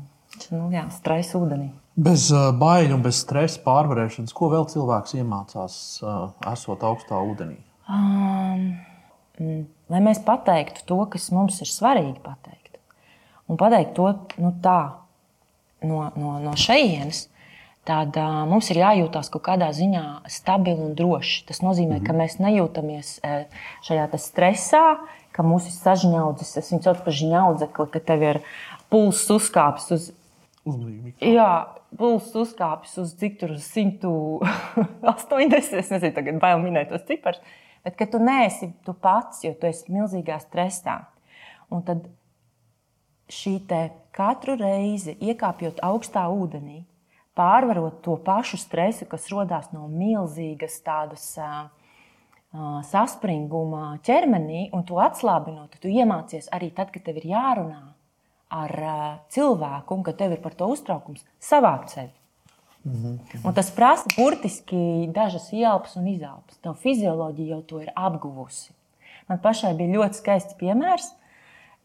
nu, 0.55 0.69
jā, 0.73 0.87
stresa 0.95 1.39
ūdenī. 1.41 1.73
Bez 1.95 2.27
uh, 2.33 2.49
baiļu 2.55 2.97
un 2.97 3.05
bez 3.05 3.21
stresa 3.23 3.61
pārvarēšanas, 3.63 4.35
ko 4.35 4.51
vēl 4.51 4.67
cilvēks 4.71 5.15
iemācās, 5.19 5.77
uh, 6.03 6.27
esot 6.51 6.83
augstā 6.83 7.21
ūdenī? 7.23 7.61
Um, 7.85 8.79
lai 9.91 10.01
mēs 10.01 10.21
pateiktu 10.25 10.85
to, 10.89 10.97
kas 11.13 11.29
mums 11.35 11.61
ir 11.61 11.69
svarīgi 11.69 12.17
pateikt, 12.23 12.79
un 13.49 13.59
pateikt 13.61 13.93
to 13.97 14.07
nu, 14.41 14.51
tā, 14.63 14.79
no, 15.85 15.99
no, 16.17 16.37
no 16.41 16.55
šejienes, 16.57 17.27
tad 17.85 18.17
uh, 18.17 18.41
mums 18.49 18.71
ir 18.73 18.81
jājūtas 18.81 19.29
kaut 19.33 19.45
kādā 19.45 19.69
ziņā 19.77 20.25
stabili 20.33 20.81
un 20.81 20.95
droši. 20.97 21.43
Tas 21.45 21.61
nozīmē, 21.61 21.99
mm 21.99 22.01
-hmm. 22.01 22.07
ka 22.07 22.13
mēs 22.17 22.39
nejūtamies 22.41 23.19
uh, 23.21 23.45
šajā 23.85 24.07
stresā, 24.17 24.85
ka 25.35 25.43
mūsu 25.43 25.69
ir 25.69 25.77
sažņaudzis, 25.77 26.57
es 26.57 26.71
viņu 26.71 26.83
saucu 26.83 27.03
par 27.05 27.13
žņaudzekli, 27.13 27.87
ka 27.91 27.99
tev 27.99 28.23
ir 28.23 28.41
pulss 28.89 29.29
uzkāpis 29.29 29.91
uz. 29.91 30.11
Jā, 31.21 31.67
pulss 31.97 32.33
uzkāpis 32.33 32.97
uz 32.97 33.13
cik 33.19 33.39
tur 33.39 33.51
180. 33.59 34.41
Es 35.81 35.89
nezinu, 35.91 36.13
tagad 36.15 36.39
bail 36.41 36.57
minēt 36.63 36.89
tos 36.89 37.05
ciparus. 37.05 37.39
Bet 37.85 37.99
ka 37.99 38.07
tu 38.09 38.17
neesi 38.17 38.71
tu 38.85 38.95
pats, 38.97 39.43
jo 39.45 39.53
tu 39.53 39.69
esi 39.69 39.93
milzīgā 39.93 40.39
stresā. 40.41 41.03
Un 41.69 41.83
tad 41.85 42.07
šī 43.29 43.59
katru 44.15 44.55
reizi 44.57 45.15
iekāpjot 45.21 45.81
augstā 45.85 46.25
ūdenī, 46.33 46.83
pārvarot 47.37 48.01
to 48.05 48.17
pašu 48.25 48.57
stresu, 48.57 49.05
kas 49.09 49.27
rodas 49.29 49.71
no 49.73 49.85
milzīgas 49.91 50.79
tādas 50.85 51.27
uh, 51.37 51.67
saspringuma 52.89 53.99
ķermenī, 54.05 54.69
un 54.73 54.85
to 54.87 55.01
atslābinot, 55.03 55.77
tu 55.81 55.91
iemācies 55.91 56.49
arī 56.55 56.71
tad, 56.73 56.93
kad 56.93 57.05
tev 57.05 57.19
ir 57.21 57.29
jārunā 57.35 57.81
ar 58.55 58.75
uh, 58.81 59.07
cilvēku, 59.29 59.97
un 59.97 60.05
kad 60.05 60.21
tev 60.21 60.37
ir 60.37 60.41
par 60.43 60.55
to 60.57 60.69
uztraukums, 60.71 61.25
savākt 61.43 61.97
sevi. 61.97 62.13
Mm 62.85 63.19
-hmm. 63.43 63.53
Tas 63.53 63.71
prasa 63.71 64.03
burtiski 64.17 65.07
dažas 65.07 65.53
ielpas 65.53 65.95
un 65.95 66.07
izelpas. 66.07 66.59
Tā 66.63 66.75
fizioloģija 66.75 67.49
jau 67.49 67.61
to 67.61 67.81
ir 67.81 67.91
apguvusi. 67.95 68.73
Man 69.27 69.39
pašai 69.41 69.73
bija 69.73 69.97
ļoti 69.97 70.13
skaists 70.13 70.53
piemērs, 70.53 71.07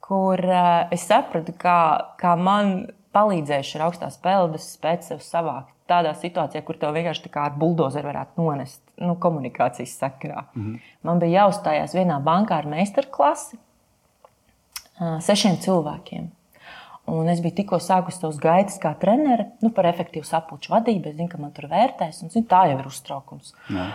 kur 0.00 0.44
uh, 0.44 0.88
es 0.90 1.06
sapratu, 1.06 1.52
kā, 1.52 2.04
kā 2.20 2.36
man 2.36 2.86
palīdzējuši 3.12 3.78
ar 3.78 3.86
augstās 3.86 4.18
peldas, 4.22 4.74
spēt 4.76 5.02
sev 5.02 5.18
savākt. 5.18 5.72
Tādā 5.90 6.12
situācijā, 6.14 6.62
kur 6.62 6.76
tev 6.76 6.94
vienkārši 6.94 7.30
ar 7.34 7.56
buldozeru 7.58 8.06
varētu 8.06 8.30
nonest 8.42 8.82
nu, 8.96 9.16
komunikācijas 9.16 9.98
sakarā. 9.98 10.44
Mm 10.54 10.62
-hmm. 10.62 10.78
Man 11.02 11.18
bija 11.18 11.42
jāuzstājās 11.42 11.94
vienā 11.94 12.22
bankā 12.22 12.52
ar 12.54 12.66
meistarklasi 12.66 13.58
sešiem 15.00 15.56
cilvēkiem. 15.56 16.28
Un 17.10 17.28
es 17.32 17.40
biju 17.42 17.56
tikko 17.58 17.80
sākusi 17.82 18.20
tos 18.22 18.38
gaitas 18.42 18.78
kā 18.82 18.92
trenere 19.00 19.48
nu, 19.64 19.72
par 19.74 19.88
efektīvu 19.90 20.26
sapulču 20.26 20.70
vadību. 20.74 21.10
Es 21.10 21.18
zinu, 21.18 21.30
ka 21.32 21.40
man 21.42 21.52
tur 21.56 21.66
vērtēs, 21.70 22.22
un 22.22 22.30
zinu, 22.30 22.46
tā 22.50 22.64
jau 22.70 22.78
ir 22.78 22.90
uztraukums. 22.90 23.54
Jā. 23.72 23.88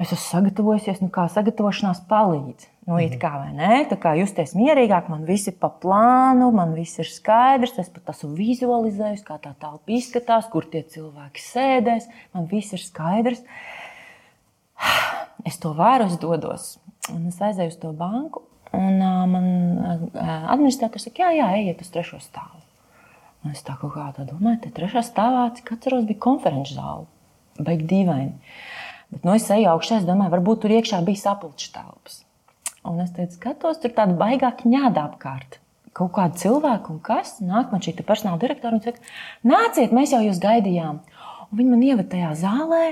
Es 0.00 0.08
esmu 0.08 0.22
sagatavojusies, 0.24 1.02
nu, 1.04 1.10
kā 1.12 1.26
sagatavošanās 1.30 2.00
palīdz. 2.08 2.68
Nu, 2.88 2.96
it 2.98 3.18
kā 3.22 3.30
vai 3.36 3.52
nē, 3.54 3.84
tā 3.92 3.98
kā 4.00 4.14
justies 4.18 4.56
mierīgāk, 4.58 5.06
man 5.12 5.26
viss 5.28 5.50
ir 5.50 5.54
pa 5.60 5.68
plānu, 5.82 6.48
man 6.56 6.72
viss 6.74 6.98
ir 6.98 7.06
skaidrs. 7.06 7.76
Es 7.78 7.92
pat 7.92 8.10
esmu 8.14 8.32
vizualizējusi, 8.38 9.26
kā 9.28 9.36
tā 9.42 9.52
telpa 9.60 9.94
izskatās, 9.94 10.48
kur 10.50 10.66
tie 10.72 10.82
cilvēki 10.94 11.44
sēdēs. 11.44 12.08
Man 12.34 12.48
viss 12.50 12.74
ir 12.76 12.82
skaidrs. 12.82 13.44
Es 15.42 15.56
to 15.58 15.72
varu, 15.74 16.04
es 16.06 16.20
dodos. 16.22 16.76
Un 17.10 17.24
es 17.26 17.40
aizēju 17.42 17.72
uz 17.72 17.78
to 17.82 17.88
banku, 17.98 18.44
un 18.76 19.00
uh, 19.00 19.22
man 19.30 19.46
uh, 19.78 20.50
administrators 20.52 21.08
saka, 21.08 21.24
jā, 21.24 21.30
jā, 21.38 21.48
ejiet 21.60 21.82
uz 21.84 21.90
trešo 21.92 22.20
stāvu. 22.22 22.60
Un 23.42 23.56
es 23.56 23.64
tā 23.66 23.74
kā 23.80 23.90
tādu 23.90 24.36
domāju, 24.36 24.60
te 24.64 24.70
trešā 24.74 25.02
stāvā, 25.06 25.48
cik 25.56 25.74
atceros, 25.74 26.04
bija 26.06 26.22
konferenču 26.22 26.76
zāle. 26.76 27.08
Baigi 27.58 27.88
dīvaini. 27.90 28.52
Bet, 29.12 29.24
nu, 29.26 29.34
es 29.34 29.48
eju 29.50 29.72
augšā, 29.72 29.98
es 30.00 30.06
domāju, 30.08 30.32
varbūt 30.36 30.62
tur 30.62 30.74
iekšā 30.76 31.02
bija 31.04 31.20
sapulču 31.20 31.72
telpas. 31.74 32.22
Un 32.86 33.02
es 33.02 33.10
teicu, 33.14 33.36
skatos, 33.36 33.80
tur 33.82 33.92
tāda 33.96 34.14
baigā 34.18 34.52
ņēda 34.62 35.04
apkārt. 35.10 35.58
Kaut 35.92 36.14
kāda 36.16 36.38
cilvēka, 36.40 36.94
un 36.94 37.02
kas 37.04 37.36
nāk 37.44 37.74
man 37.74 37.82
šī 37.84 37.98
personāla 38.00 38.40
direktora 38.40 38.78
un 38.78 38.84
saka, 38.84 39.02
nāciet, 39.44 39.92
mēs 39.92 40.14
jau 40.14 40.22
jūs 40.24 40.40
gaidījām. 40.42 41.02
Un 41.50 41.58
viņi 41.58 41.74
man 41.74 41.84
ievada 41.84 42.08
tajā 42.14 42.30
zālē, 42.46 42.86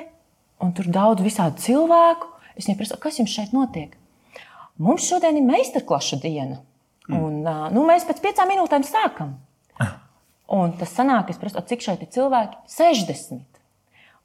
un 0.60 0.75
tur 0.76 0.90
daudz 0.92 1.25
visādu 1.25 1.62
cilvēku. 1.62 2.28
Es 2.58 2.68
viņai 2.68 2.78
prasu, 2.82 2.99
kas 3.00 3.22
jums 3.22 3.32
šeit 3.32 3.54
notiek? 3.56 3.94
Mums 4.80 5.04
šodien 5.04 5.37
ir 5.37 5.44
meistarklaša 5.44 6.18
diena. 6.22 6.62
Mm. 7.10 7.20
Un, 7.20 7.38
nu, 7.75 7.84
mēs 7.88 8.06
pēc 8.08 8.22
piecām 8.25 8.49
minūtēm 8.49 8.84
sākam. 8.87 9.37
Un 10.50 10.72
tas 10.78 10.90
sanāk, 10.96 11.30
es 11.30 11.38
prasu, 11.38 11.60
cik 11.68 11.84
šeit 11.84 12.00
ir 12.02 12.10
cilvēki? 12.10 12.58
60. 12.72 13.44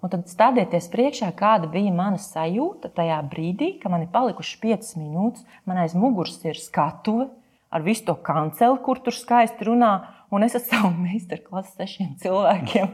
Un 0.04 0.12
tad 0.12 0.26
stādieties 0.30 0.88
priekšā, 0.94 1.32
kāda 1.38 1.70
bija 1.72 1.92
mana 1.94 2.20
sajūta 2.22 2.92
tajā 2.94 3.20
brīdī, 3.30 3.76
kad 3.82 3.94
man 3.94 4.06
ir 4.06 4.12
palikušas 4.14 4.60
5 4.64 4.92
minūtes, 5.02 5.46
man 5.70 5.82
aiz 5.82 5.96
muguras 5.98 6.38
ir 6.46 6.60
skatuve 6.62 7.30
ar 7.76 7.86
visu 7.86 8.06
to 8.08 8.16
kanceli, 8.26 8.80
kur 8.86 9.02
tur 9.04 9.16
skaisti 9.16 9.68
runā, 9.68 9.94
un 10.32 10.46
es 10.48 10.56
ar 10.58 10.64
savu 10.64 10.92
meistarklasu 11.06 11.76
sešiem 11.76 12.14
cilvēkiem. 12.22 12.94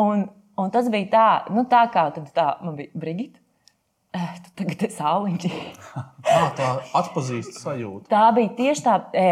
Un, 0.00 0.28
un 0.60 0.74
tas 0.74 0.90
bija 0.92 1.10
tā, 1.14 1.28
nu, 1.54 1.66
tā 1.70 1.86
kā 1.92 2.06
tā, 2.14 2.48
man 2.62 2.78
bija 2.78 2.92
Brigita. 2.94 3.40
Eh, 4.14 4.34
tu 4.44 4.50
tagad 4.60 4.82
esi 4.86 5.02
āliņķi. 5.02 5.48
tā, 6.22 6.42
tā 6.58 6.66
atpazīst 7.00 7.56
sajūta. 7.58 8.06
Tā 8.12 8.22
bija 8.36 8.52
tieši 8.54 8.84
tā, 8.84 8.92
e, 9.10 9.24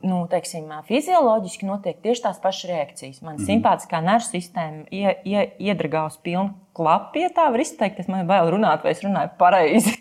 nu, 0.00 0.22
teiksim, 0.32 0.70
fizioloģiski 0.86 1.68
notiek 1.68 1.98
tieši 2.00 2.24
tās 2.24 2.38
pašas 2.40 2.70
reakcijas. 2.70 3.18
Man 3.20 3.36
mm 3.36 3.48
simpātiskā 3.50 4.00
nervu 4.04 4.24
sistēma 4.30 4.86
ie, 4.94 5.12
ie, 5.28 5.42
iedragā 5.68 6.06
uz 6.08 6.16
pilnu 6.24 6.54
klapu, 6.76 7.20
ja 7.20 7.28
tā 7.36 7.50
var 7.52 7.60
izteikt. 7.60 8.00
Es 8.00 8.08
man 8.08 8.24
bail 8.30 8.48
runāt, 8.54 8.80
vai 8.86 8.94
es 8.94 9.02
runāju 9.04 9.34
pareizi. 9.40 9.92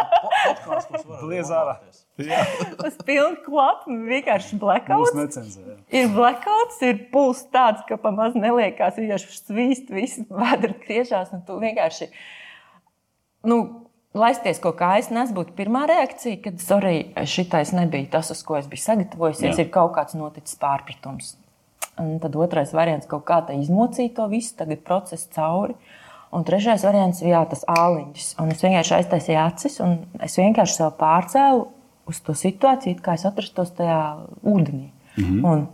Lies 1.30 1.48
ārā. 1.48 1.78
Uz 2.20 2.98
pilnu 3.06 3.38
klapu 3.46 3.96
vienkārši 4.10 4.58
blackouts. 4.60 5.48
Ir 5.88 6.10
blackouts, 6.12 6.82
ir 6.84 7.00
pulss 7.14 7.46
tāds, 7.54 7.80
ka 7.88 7.96
pamaz 8.02 8.36
neliekās, 8.36 9.00
vienkārši 9.00 9.40
svīst, 9.40 9.88
viss 9.94 10.20
vēdra 10.28 10.74
griežās 10.84 11.32
un 11.32 11.46
tu 11.48 11.56
vienkārši 11.62 12.10
nu, 13.46 13.60
laisties 14.16 14.60
kaut 14.62 14.78
kā 14.80 14.94
aiznes, 14.96 15.32
būtu 15.34 15.54
pirmā 15.58 15.84
reakcija, 15.90 16.40
kad 16.44 16.58
sorry, 16.62 17.10
šitais 17.28 17.74
nebija 17.76 18.10
tas, 18.16 18.32
uz 18.34 18.42
ko 18.46 18.58
es 18.58 18.68
biju 18.70 18.84
sagatavojusies, 18.84 19.54
Jā. 19.54 19.64
ir 19.64 19.72
kaut 19.74 19.94
kāds 19.96 20.18
noticis 20.18 20.58
pārpratums. 20.60 21.36
Un 22.00 22.18
tad 22.22 22.36
otrais 22.36 22.72
variants- 22.72 23.08
kaut 23.12 23.24
kā 23.28 23.40
tā 23.46 23.56
izmocīt 23.60 24.14
to 24.16 24.26
visu, 24.28 24.56
tagad 24.56 24.84
process 24.84 25.28
cauri. 25.34 25.74
Un 26.32 26.44
trešais 26.44 26.82
variants 26.86 27.22
ir 27.22 27.28
jā, 27.28 27.48
tas 27.48 27.64
āliņš. 27.64 28.34
Un 28.38 28.50
es 28.50 28.62
vienkārši 28.62 28.94
aiztaisīju 28.98 29.38
acis, 29.46 29.80
un 29.80 30.06
es 30.20 30.36
vienkārši 30.36 30.76
sev 30.76 30.92
pārcēlu 30.92 31.66
uz 32.06 32.20
to 32.20 32.32
situāciju, 32.32 33.00
kā 33.02 33.14
es 33.14 33.24
atrastos 33.24 33.70
tajā 33.70 34.26
ūdenī. 34.44 34.90
Mm 35.16 35.24
-hmm. 35.24 35.44
un, 35.44 35.68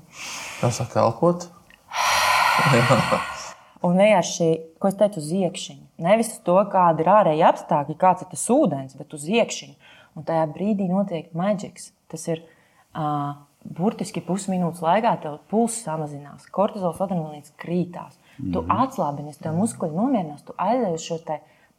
Kā 0.60 0.70
saka, 0.70 1.00
elpot? 1.00 1.48
un 3.82 3.96
vienkārši, 3.96 4.60
ko 4.78 4.88
es 4.88 4.94
teicu, 4.94 5.20
uz 5.20 5.32
iekšķiņu. 5.32 5.85
Nevis 6.02 6.34
uz 6.34 6.40
to, 6.44 6.56
kāda 6.72 7.02
ir 7.02 7.08
ārēja 7.08 7.50
apstākļi, 7.52 7.96
kāds 8.00 8.24
ir 8.24 8.30
tas 8.32 8.44
ūdens, 8.52 8.96
bet 8.98 9.14
uz 9.16 9.24
iekšķiņu. 9.32 9.92
Un 10.16 10.24
tajā 10.28 10.44
brīdī 10.52 10.88
notiek 10.90 11.32
maģiks. 11.36 11.90
Tas 12.12 12.26
ir 12.28 12.42
uh, 12.44 13.32
burtiski 13.64 14.22
pusminūtes 14.24 14.84
laikā, 14.84 15.16
tev 15.22 15.40
pulss 15.50 15.82
samazinās, 15.86 16.46
kortizols 16.52 17.00
adrenalīns 17.04 17.52
krītās. 17.60 18.16
Mm 18.16 18.44
-hmm. 18.44 18.52
Tu 18.52 18.62
mhm. 18.62 18.70
atslābinies, 18.84 19.40
tev 19.42 19.56
muskuļi 19.56 19.96
nomierinās, 19.96 20.42
tu 20.42 20.54
aizēji 20.58 20.94
uz 20.94 21.08
šo 21.08 21.18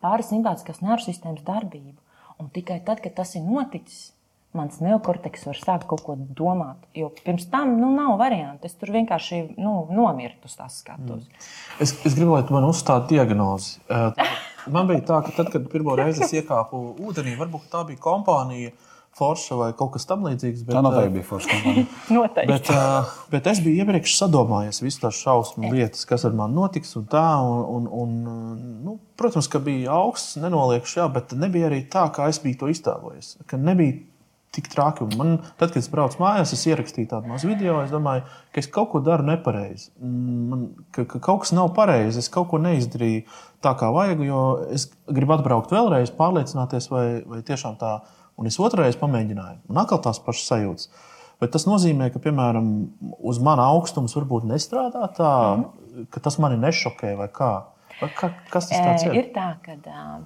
pārasimpātiskās 0.02 0.82
nervu 0.82 1.06
sistēmas 1.06 1.44
darbību. 1.44 1.98
Un 2.40 2.50
tikai 2.54 2.82
tad, 2.86 3.02
kad 3.02 3.14
tas 3.14 3.36
ir 3.36 3.42
noticis, 3.42 4.14
mans 4.58 4.82
neokorteks 4.84 5.48
var 5.48 5.62
sākt 5.62 5.88
kaut 5.90 6.04
ko 6.06 6.18
domāt. 6.18 6.82
Jo 6.98 7.12
pirms 7.22 7.48
tam 7.54 7.78
nu, 7.80 7.94
nav 7.96 8.18
variantu. 8.22 8.68
Es 8.70 8.76
tur 8.80 8.92
vienkārši 8.96 9.44
nu, 9.56 9.80
nomirtu 9.94 10.50
uz 10.50 10.58
tās 10.58 10.82
skatuves. 10.82 11.26
Mm. 11.30 11.48
Es, 11.86 11.94
es 12.04 12.18
gribēju, 12.18 12.36
lai 12.36 12.46
tu 12.48 12.58
man 12.58 12.68
uzstādi 12.68 13.16
diagnozi. 13.16 13.78
Man 14.68 14.90
bija 14.90 15.06
tā, 15.08 15.22
ka 15.24 15.34
tad, 15.36 15.54
kad 15.54 15.70
pirmo 15.72 15.96
reizi 15.98 16.26
es 16.26 16.36
iekāpu 16.42 16.82
ūdenī, 17.08 17.38
varbūt 17.40 17.72
tā 17.72 17.86
bija 17.88 18.04
kompānija. 18.04 18.76
Forša 19.18 19.56
vai 19.58 19.68
kaut 19.74 19.96
kas 19.96 20.04
tamlīdzīgs. 20.06 20.62
Bet, 20.68 20.76
tā 20.76 20.82
noteikti 20.86 21.14
bija 21.16 21.26
forša 21.26 21.50
kompānija. 21.50 21.86
noteikti. 22.20 22.52
Bet, 22.52 22.68
uh, 22.70 23.16
bet 23.34 23.48
es 23.50 23.62
biju 23.66 23.82
iepriekš 23.82 24.14
sadomājies 24.20 24.82
visas 24.84 25.02
tās 25.02 25.22
šausmu 25.24 25.72
lietas, 25.74 26.04
kas 26.06 26.28
ar 26.28 26.36
mani 26.38 26.54
notiks. 26.54 26.92
Un 27.00 27.08
tā, 27.10 27.24
un, 27.42 27.88
un, 27.90 28.20
un, 28.28 28.60
nu, 28.86 28.94
protams, 29.18 29.50
ka 29.50 29.64
bija 29.64 29.96
augsts, 29.98 30.38
nenoliekšu, 30.44 31.00
jā, 31.02 31.08
bet 31.16 31.34
nebija 31.34 31.72
arī 31.72 31.82
tā, 31.90 32.06
kā 32.14 32.30
es 32.30 32.38
biju 32.44 32.60
to 32.62 32.70
iztēlojies. 32.76 33.32
Ka 33.50 33.58
nebija 33.58 33.98
tik 34.58 34.68
traki. 34.74 35.06
Un 35.06 35.16
man, 35.20 35.34
tad, 35.60 35.72
kad 35.72 35.80
es 35.80 35.90
braucu 35.94 36.20
mājās, 36.22 36.54
es 36.56 36.66
ierakstīju 36.68 37.12
tādu 37.14 37.32
mazu 37.32 37.50
video. 37.50 37.80
Es 37.86 37.94
domāju, 37.94 38.26
ka 38.54 38.62
es 38.64 38.70
kaut 38.74 38.92
ko 38.92 39.02
daru 39.06 39.26
nepareizi. 39.28 39.92
Man, 40.02 40.68
ka, 40.96 41.08
ka 41.10 41.22
kaut 41.24 41.46
kas 41.46 41.54
nav 41.56 41.72
pareizi. 41.78 42.22
Es 42.24 42.32
kaut 42.34 42.50
ko 42.52 42.62
neizdarīju 42.64 43.26
tā, 43.64 43.74
kā 43.80 43.92
vajag. 43.96 44.24
Jo 44.28 44.42
es 44.74 44.90
gribu 45.08 45.38
atbraukt 45.38 45.74
vēlreiz, 45.76 46.14
pārliecināties, 46.18 46.90
vai, 46.94 47.06
vai 47.30 47.44
tiešām 47.48 47.78
tā. 47.82 48.00
Un 48.38 48.50
es 48.50 48.60
otrreiz 48.62 48.98
pamēģināju. 49.00 49.64
Un 49.72 49.80
atkal 49.82 50.02
tās 50.04 50.20
pašas 50.22 50.52
sajūtas. 50.52 50.92
Bet 51.42 51.54
tas 51.54 51.68
nozīmē, 51.70 52.10
ka, 52.14 52.22
piemēram, 52.22 52.70
uz 53.30 53.40
mana 53.44 53.70
augstums 53.72 54.16
varbūt 54.18 54.48
nestrādā 54.50 55.06
tā, 55.18 55.32
mm 55.32 55.64
-hmm. 55.64 56.08
ka 56.14 56.20
tas 56.20 56.38
mani 56.42 56.58
nešokē 56.58 57.16
vai 57.18 57.28
kā. 57.30 57.54
Ka, 57.98 58.30
kas 58.52 58.68
tas 58.70 59.04
ir? 59.08 59.16
Ir 59.18 59.30
tā, 59.34 59.48
ka 59.66 59.74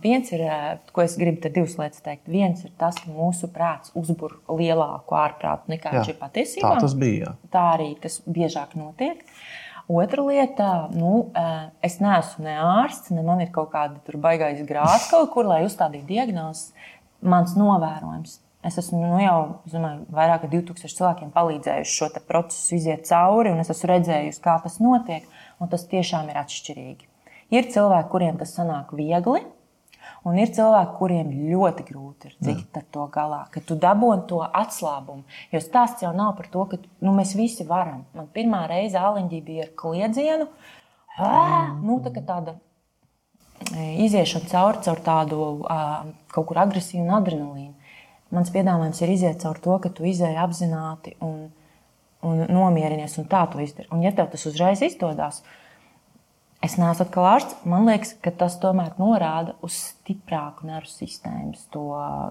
viens 0.04 0.28
ir, 0.36 0.44
ko 0.92 1.06
es 1.06 1.16
gribu 1.20 1.40
te 1.44 1.52
divas 1.54 1.78
lietas 1.80 2.04
teikt. 2.04 2.28
Viens 2.32 2.66
ir 2.68 2.74
tas, 2.80 2.98
ka 3.00 3.12
mūsu 3.12 3.48
prāts 3.54 3.94
uzbur 3.96 4.42
lielāku 4.52 5.16
ārprātu 5.16 5.72
nekā 5.72 5.94
viņš 5.96 6.12
ir 6.12 6.18
patiesībā. 6.20 6.74
Tā 6.76 6.84
tas 6.84 6.96
bija. 7.00 7.32
Jā. 7.32 7.52
Tā 7.54 7.66
arī 7.78 7.94
tas 8.04 8.20
biežāk 8.28 8.76
notiek. 8.76 9.24
Otra 9.92 10.24
lieta, 10.24 10.68
nu, 10.96 11.32
es 11.84 11.98
neesmu 12.04 12.46
ne 12.46 12.58
ārsts, 12.60 13.12
ne 13.16 13.24
man 13.28 13.42
ir 13.44 13.52
kaut 13.56 13.72
kāda 13.74 14.20
baigais 14.24 14.60
grāts 14.68 15.10
kaut 15.12 15.32
kur, 15.34 15.48
lai 15.48 15.64
uzstādītu 15.68 16.10
diagnozi. 16.12 16.72
Mans 17.22 17.54
novērojums. 17.56 18.40
Es 18.66 18.78
esmu 18.78 19.00
nu, 19.00 19.16
jau 19.22 19.38
domāju, 19.72 20.04
vairāk 20.14 20.44
kā 20.44 20.50
2000 20.52 20.98
cilvēkiem 20.98 21.32
palīdzējuši 21.34 21.96
šo 21.98 22.10
procesu 22.28 22.76
iziet 22.78 23.08
cauri, 23.10 23.54
un 23.56 23.64
es 23.64 23.72
esmu 23.74 23.90
redzējusi, 23.94 24.44
kā 24.44 24.58
tas 24.64 24.78
notiek. 24.84 25.26
Tas 25.72 25.88
tiešām 25.90 26.30
ir 26.30 26.40
atšķirīgi. 26.42 27.11
Ir 27.52 27.68
cilvēki, 27.72 28.10
kuriem 28.12 28.38
tas 28.40 28.54
sanāk 28.56 28.94
viegli, 28.96 29.42
un 30.28 30.38
ir 30.40 30.52
cilvēki, 30.56 30.96
kuriem 31.00 31.32
ļoti 31.52 31.86
grūti 31.88 32.30
ir 32.30 32.36
tikt 32.48 32.78
ar 32.80 32.86
to 32.96 33.08
galā, 33.12 33.42
ka 33.52 33.64
tu 33.66 33.76
dabūji 33.80 34.26
to 34.30 34.42
atslābumu. 34.46 35.26
Jo 35.52 35.62
stāsts 35.64 36.06
jau 36.06 36.14
nav 36.16 36.36
par 36.38 36.48
to, 36.54 36.66
ka 36.72 36.80
nu, 37.04 37.14
mēs 37.18 37.36
visi 37.38 37.68
varam. 37.68 38.06
Man 38.18 38.30
pirmā 38.34 38.64
reize 38.72 39.00
āleņģī 39.02 39.42
bija 39.46 39.68
ar 39.68 39.74
kliedzienu, 39.84 40.48
mm. 41.20 41.80
nu, 41.84 42.00
tā 42.06 42.24
tāda 42.24 42.56
e, 43.76 43.98
iziešana 44.08 44.52
cauri 44.52 44.84
caur 44.88 45.06
tādu 45.06 45.48
kaut 46.32 46.50
kur 46.50 46.62
agresīvu 46.64 47.10
adrenalīnu. 47.20 47.74
Mans 48.32 48.52
piedāvājums 48.54 49.02
ir 49.04 49.12
iziet 49.12 49.42
cauri 49.44 49.60
to, 49.64 49.74
ka 49.84 49.90
tu 49.92 50.06
izēji 50.08 50.40
apzināti 50.40 51.18
un, 51.20 51.50
un 52.24 52.46
nomierinies, 52.48 53.18
un 53.20 53.28
tā 53.28 53.44
to 53.52 53.60
izdari. 53.60 53.90
Un, 53.92 54.06
ja 54.06 54.14
tev 54.16 54.30
tas 54.32 54.48
uzreiz 54.48 54.80
izdodas, 54.88 55.42
tad 55.42 55.61
Es 56.62 56.76
neesmu 56.78 57.08
atkal 57.08 57.26
ārsts. 57.26 57.56
Man 57.66 57.88
liekas, 57.90 58.14
ka 58.22 58.34
tas 58.44 58.60
tomēr 58.62 58.94
norāda 59.02 59.56
uz 59.66 59.74
stiprāku 59.90 60.68
nervu 60.70 60.92
sistēmas 60.92 61.66
to 61.74 61.88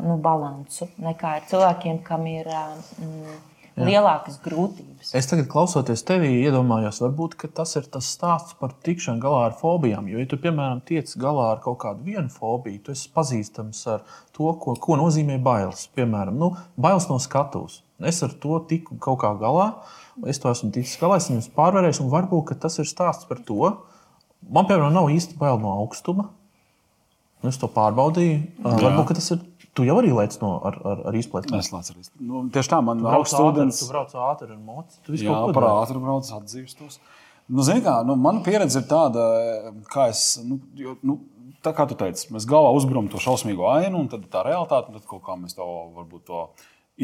nu, 0.06 0.18
balansu 0.22 0.86
nekā 1.02 1.40
ir 1.40 1.48
cilvēkiem, 1.50 2.04
kam 2.06 2.28
ir. 2.30 2.50
Mm, 3.02 3.40
lielākas 3.78 4.38
grūtības. 4.42 5.12
Es 5.16 5.28
tagad 5.30 5.48
klausoties 5.50 6.02
tevī, 6.06 6.30
iedomājos, 6.44 7.00
varbūt 7.02 7.36
tas 7.56 7.74
ir 7.78 7.86
tas 7.92 8.08
stāsts 8.14 8.56
par 8.60 8.74
tikšanu 8.84 9.22
galā 9.22 9.44
ar 9.48 9.56
fobijām. 9.58 10.08
Jo, 10.10 10.20
ja 10.22 10.28
tu, 10.28 10.38
piemēram, 10.40 10.82
tiec 10.86 11.12
galā 11.20 11.50
ar 11.54 11.62
kaut 11.64 11.80
kādu 11.84 12.04
vienu 12.06 12.28
fobiju, 12.32 12.82
tu 12.84 12.94
esi 12.96 13.10
pazīstams 13.14 13.82
ar 13.94 14.02
to, 14.36 14.50
ko, 14.60 14.74
ko 14.76 14.98
nozīmē 15.00 15.38
bailes. 15.42 15.86
Piemēram, 15.96 16.36
nu, 16.40 16.52
bailes 16.80 17.08
no 17.10 17.20
skatuves. 17.22 17.80
Es 18.00 18.22
ar 18.24 18.34
to 18.42 18.58
tiku 18.68 18.96
kaut 19.00 19.20
kā 19.22 19.32
galā, 19.40 19.70
es 20.28 20.40
to 20.40 20.52
esmu 20.52 20.72
ticis 20.74 20.96
galā, 21.00 21.20
esmu 21.20 21.42
pārvarējis, 21.56 22.02
un 22.04 22.12
varbūt 22.12 22.54
tas 22.60 22.80
ir 22.80 22.88
stāsts 22.88 23.28
par 23.28 23.42
to. 23.46 23.74
Man, 24.48 24.66
piemēram, 24.66 24.94
nav 24.94 25.10
īsti 25.12 25.36
bail 25.40 25.60
no 25.62 25.74
augstuma. 25.82 26.30
Es 27.46 27.56
to 27.60 27.68
pārbaudīju. 27.72 28.40
Jā. 28.60 28.76
Varbūt 28.80 29.14
tas 29.16 29.30
ir 29.32 29.44
Tu 29.76 29.86
jau 29.86 29.96
arī 30.00 30.10
lēci 30.10 30.40
no 30.42 30.56
ar, 30.66 30.76
ar, 30.82 31.02
ar 31.10 31.16
izplēti. 31.16 31.52
Es 31.58 31.70
lēcu 31.70 31.92
arī. 31.94 32.04
Nu, 32.26 32.42
tieši 32.52 32.72
tā, 32.72 32.80
man 32.82 33.04
augsts 33.06 33.38
ūdens. 33.38 33.78
Tu 33.78 33.86
brauc 33.92 34.14
ātri 34.26 34.50
ar 34.50 34.58
moci. 34.58 34.98
Tu 35.06 35.20
jā, 35.22 35.36
par 35.54 35.66
ātri 35.68 36.02
brauc, 36.02 36.26
atdzīvstos. 36.40 36.98
Nu, 37.50 37.62
zini 37.66 37.82
kā, 37.84 38.00
nu, 38.06 38.16
mana 38.18 38.42
pieredze 38.46 38.82
ir 38.82 38.88
tāda, 38.90 39.22
kā 39.90 40.08
es, 40.10 40.24
nu, 40.46 40.58
jo, 40.78 40.96
nu, 41.06 41.16
tā 41.66 41.72
kā 41.74 41.86
tu 41.90 41.96
teici, 41.98 42.28
mēs 42.34 42.46
galvā 42.50 42.70
uzbruram 42.78 43.08
to 43.10 43.18
šausmīgo 43.22 43.66
ainu, 43.72 44.04
un 44.04 44.10
tad 44.10 44.26
tā 44.30 44.44
realitāte, 44.46 44.90
un 44.90 44.98
tad 44.98 45.06
kaut 45.10 45.24
kā 45.26 45.34
mēs 45.38 45.56
to 45.58 45.66
varbūt 45.96 46.26
to 46.30 46.44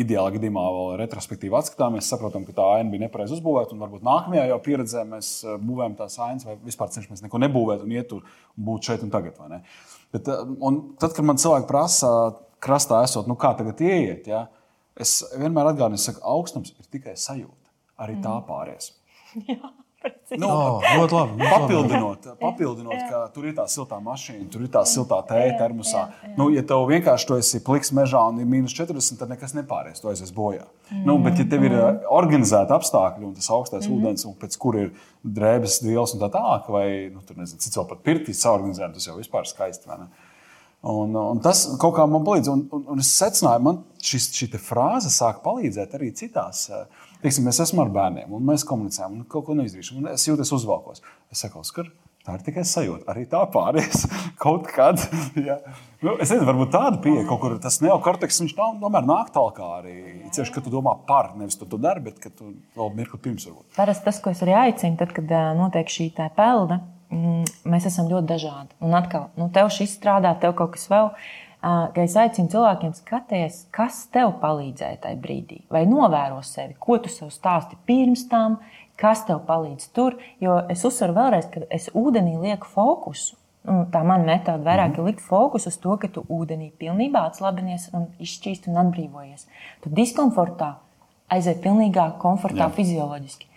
ideālā 0.03 0.33
gadījumā 0.35 0.62
vēl 0.75 0.91
retrospektīvi 1.00 1.57
atskatāmies, 1.57 2.09
saprotam, 2.11 2.45
ka 2.47 2.55
tā 2.57 2.67
aina 2.76 2.93
bija 2.93 3.07
nepareizi 3.07 3.37
uzbūvēta. 3.38 3.75
Un 3.75 3.85
varbūt 3.85 4.05
nākamajā 4.07 4.47
jau 4.50 4.59
pieredzē 4.65 5.05
mēs 5.09 5.31
eh, 5.45 5.57
būvējam 5.62 5.97
tās 6.00 6.19
ainas, 6.26 6.47
vai 6.49 6.59
vispār 6.65 6.93
cenšamies 6.95 7.25
neko 7.25 7.41
nebūvēt 7.47 7.87
un 7.87 7.95
iet 7.97 8.11
tur 8.12 8.26
un 8.26 8.69
būt 8.69 8.91
šeit 8.91 9.07
un 9.07 9.12
tagad. 9.15 9.41
Bet, 10.15 10.29
eh, 10.29 10.45
un 10.69 10.83
tad, 11.00 11.17
kad 11.17 11.25
man 11.29 11.41
cilvēki 11.41 11.69
prasa, 11.71 12.12
krastā 12.62 13.03
esot, 13.07 13.31
nu 13.31 13.38
kā 13.41 13.55
tagad 13.59 13.81
ieiet, 13.85 14.29
ja? 14.31 14.47
es 14.97 15.19
vienmēr 15.37 15.73
atgādinu, 15.73 16.00
ka 16.17 16.25
augstums 16.33 16.73
ir 16.73 16.93
tikai 16.93 17.17
sajūta. 17.21 17.73
Arī 18.05 18.19
tā 18.21 18.33
mm. 18.33 18.47
Nu, 20.37 20.49
oh, 20.51 20.83
ļoti 20.83 21.15
labi. 21.15 21.37
Ļoti 21.41 21.53
papildinot, 21.53 22.27
papildinot 22.41 23.05
ka 23.11 23.21
tur 23.35 23.47
ir 23.47 23.55
tā 23.57 23.65
siltā 23.71 23.99
mašīna, 24.03 24.49
tur 24.53 24.65
ir 24.67 24.71
tā 24.75 24.83
siltā 24.89 25.21
tēja 25.29 25.55
termosā. 25.61 26.03
Jā, 26.03 26.29
jā. 26.31 26.35
Nu, 26.39 26.49
ja 26.55 26.65
tev 26.67 26.85
vienkārši 26.91 27.29
tu 27.29 27.39
esi 27.39 27.61
pliks 27.65 27.93
mežā 27.97 28.23
un 28.33 28.41
ir 28.43 28.49
mīnus 28.51 28.75
40, 28.77 29.21
tad 29.21 29.33
nekas 29.33 29.55
nepāries. 29.57 30.03
Tu 30.03 30.11
aizies 30.11 30.35
bojā. 30.35 30.67
Mm. 30.91 31.03
Nu, 31.09 31.17
bet, 31.23 31.41
ja 31.41 31.49
tev 31.51 31.67
ir 31.69 31.77
organizēta 32.13 32.77
apstākļi 32.79 33.29
un 33.29 33.35
tas 33.39 33.51
augstais 33.55 33.87
mm. 33.87 33.97
ūdens, 33.97 34.27
un 34.29 34.37
pēc 34.41 34.59
kur 34.63 34.79
ir 34.83 34.93
drēbes, 35.23 35.81
vielas 35.87 36.15
un 36.17 36.23
tā 36.23 36.31
tālāk, 36.35 36.71
vai 36.75 36.87
nu, 37.13 37.23
tur 37.27 37.39
nezinu, 37.41 37.63
cits 37.63 37.79
vēl 37.79 37.91
pat 37.91 38.07
pirtīs 38.07 38.43
saorganizēt, 38.43 38.97
tas 38.99 39.09
jau 39.11 39.19
vispār 39.19 39.49
skaisti. 39.49 39.91
Un, 40.87 41.17
un 41.17 41.41
tas 41.43 41.65
kaut 41.81 41.97
kā 41.97 42.05
man 42.07 42.23
palīdz. 42.27 42.51
Un, 42.53 42.67
un, 42.75 42.87
un 42.95 43.03
es 43.03 43.11
secināju, 43.19 43.63
man 43.65 43.83
šis, 44.07 44.29
šī 44.37 44.51
frāze 44.63 45.11
sāk 45.11 45.43
palīdzēt 45.47 45.97
arī 45.99 46.13
citās. 46.15 46.69
Teiksim, 47.26 47.49
es 47.50 47.59
esmu 47.64 47.83
ar 47.83 47.88
bērniem, 47.90 48.30
un 48.38 48.45
mēs 48.47 48.62
komunicējam, 48.68 49.16
un 49.18 49.25
kaut 49.30 49.49
ko 49.49 49.56
neizdarīšu. 49.59 49.99
Es 50.12 50.28
jūtos 50.28 50.52
uzvalkos. 50.54 51.02
Es 51.35 51.42
saku, 51.42 51.59
Oskar, 51.64 51.88
tā 52.23 52.37
ir 52.37 52.45
tikai 52.47 52.62
sajūta. 52.62 53.02
Arī 53.11 53.25
tā 53.33 53.40
pāries 53.50 54.04
kaut 54.45 54.71
kad. 54.71 55.02
ja. 55.49 55.59
nu, 56.06 56.14
es 56.14 56.30
nezinu, 56.30 56.47
varbūt 56.47 56.71
tāda 56.76 57.02
pieeja 57.02 57.26
kaut 57.26 57.42
kur. 57.42 57.59
Tas 57.62 57.80
neokorteks, 57.83 58.38
viņš 58.45 58.54
nav, 58.54 58.76
tomēr 58.85 59.11
nāk 59.11 59.35
tālāk 59.35 59.59
arī. 59.66 59.97
Ceļš, 60.38 60.54
ka 60.54 60.62
tu 60.62 60.71
domā 60.78 60.95
par, 61.09 61.33
nevis 61.40 61.59
tu 61.59 61.66
to 61.66 61.83
dari, 61.83 62.06
bet 62.06 62.23
ka 62.23 62.30
tu 62.30 62.54
vēl 62.78 62.95
mirkli 62.95 63.25
pirms 63.26 63.50
varbūt. 63.50 63.73
Parasti 63.75 64.06
tas, 64.06 64.23
ko 64.23 64.30
es 64.30 64.47
arī 64.47 64.54
aicinu, 64.68 64.95
tad, 65.02 65.16
kad 65.18 65.35
notiek 65.59 65.90
šī 65.90 66.12
tā 66.14 66.30
pelna 66.38 66.85
Mm, 67.06 67.45
mēs 67.71 67.87
esam 67.87 68.09
ļoti 68.11 68.26
dažādi. 68.26 68.75
Un 68.83 68.95
atkal, 68.99 69.28
nu, 69.38 69.47
tev 69.54 69.68
šis 69.71 69.95
strādā, 69.95 70.33
tev 70.42 70.56
kaut 70.59 70.75
kas 70.75 70.88
vēl. 70.90 71.12
Ka 71.67 72.03
es 72.05 72.15
aicinu 72.15 72.47
cilvēkiem 72.53 72.93
skatīties, 72.95 73.65
kas 73.75 74.05
tev 74.15 74.37
palīdzēja 74.43 75.01
tajā 75.03 75.17
brīdī, 75.19 75.65
vai 75.73 75.83
novēro 75.91 76.39
sevi, 76.47 76.77
ko 76.79 77.01
tu 77.03 77.11
sev 77.11 77.33
stāsti 77.35 77.79
pirms 77.89 78.29
tam, 78.31 78.61
kas 79.01 79.25
tev 79.27 79.41
palīdz 79.49 79.89
tur. 79.97 80.15
Jo 80.43 80.61
es 80.71 80.85
uzsveru 80.87 81.17
vēlreiz, 81.17 81.49
ka 81.51 81.65
es 81.75 81.89
ūdenī 81.91 82.37
lieku 82.39 82.71
fokusu. 82.71 83.35
Un 83.67 83.89
tā 83.91 84.05
mana 84.07 84.23
metode 84.29 84.63
vairāk 84.63 85.01
ir 85.01 85.09
likt 85.09 85.25
fokusu 85.27 85.73
uz 85.73 85.79
to, 85.83 85.97
ka 85.99 86.07
tu 86.13 86.23
ūdenī 86.31 86.69
pilnībā 86.79 87.25
atslābinies 87.33 87.89
un 87.99 88.07
izšķīsti 88.23 88.71
un 88.71 88.79
atbrīvojies. 88.85 89.49
Tu 89.83 89.91
diskomfortā 89.97 90.76
aizēji 91.35 91.65
pilnīgā 91.65 92.13
komfortā 92.23 92.69
Jā. 92.69 92.71
fizioloģiski. 92.79 93.50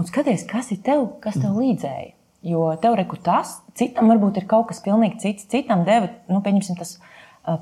Un 0.00 0.08
skaties, 0.08 0.42
kas 0.50 0.72
ir 0.74 0.82
tev, 0.82 1.06
kas 1.22 1.38
tev 1.38 1.54
līdzēja. 1.62 2.10
Jo 2.42 2.72
tev 2.82 2.96
reku 2.98 3.14
tas, 3.22 3.60
citam 3.78 4.10
varbūt 4.10 4.40
ir 4.40 4.48
kaut 4.50 4.66
kas 4.72 4.82
pilnīgi 4.82 5.20
cits. 5.22 5.46
Citam 5.52 5.84
deva, 5.86 6.10
nu, 6.26 6.40
pieņemsim, 6.42 6.74
tas 6.80 6.96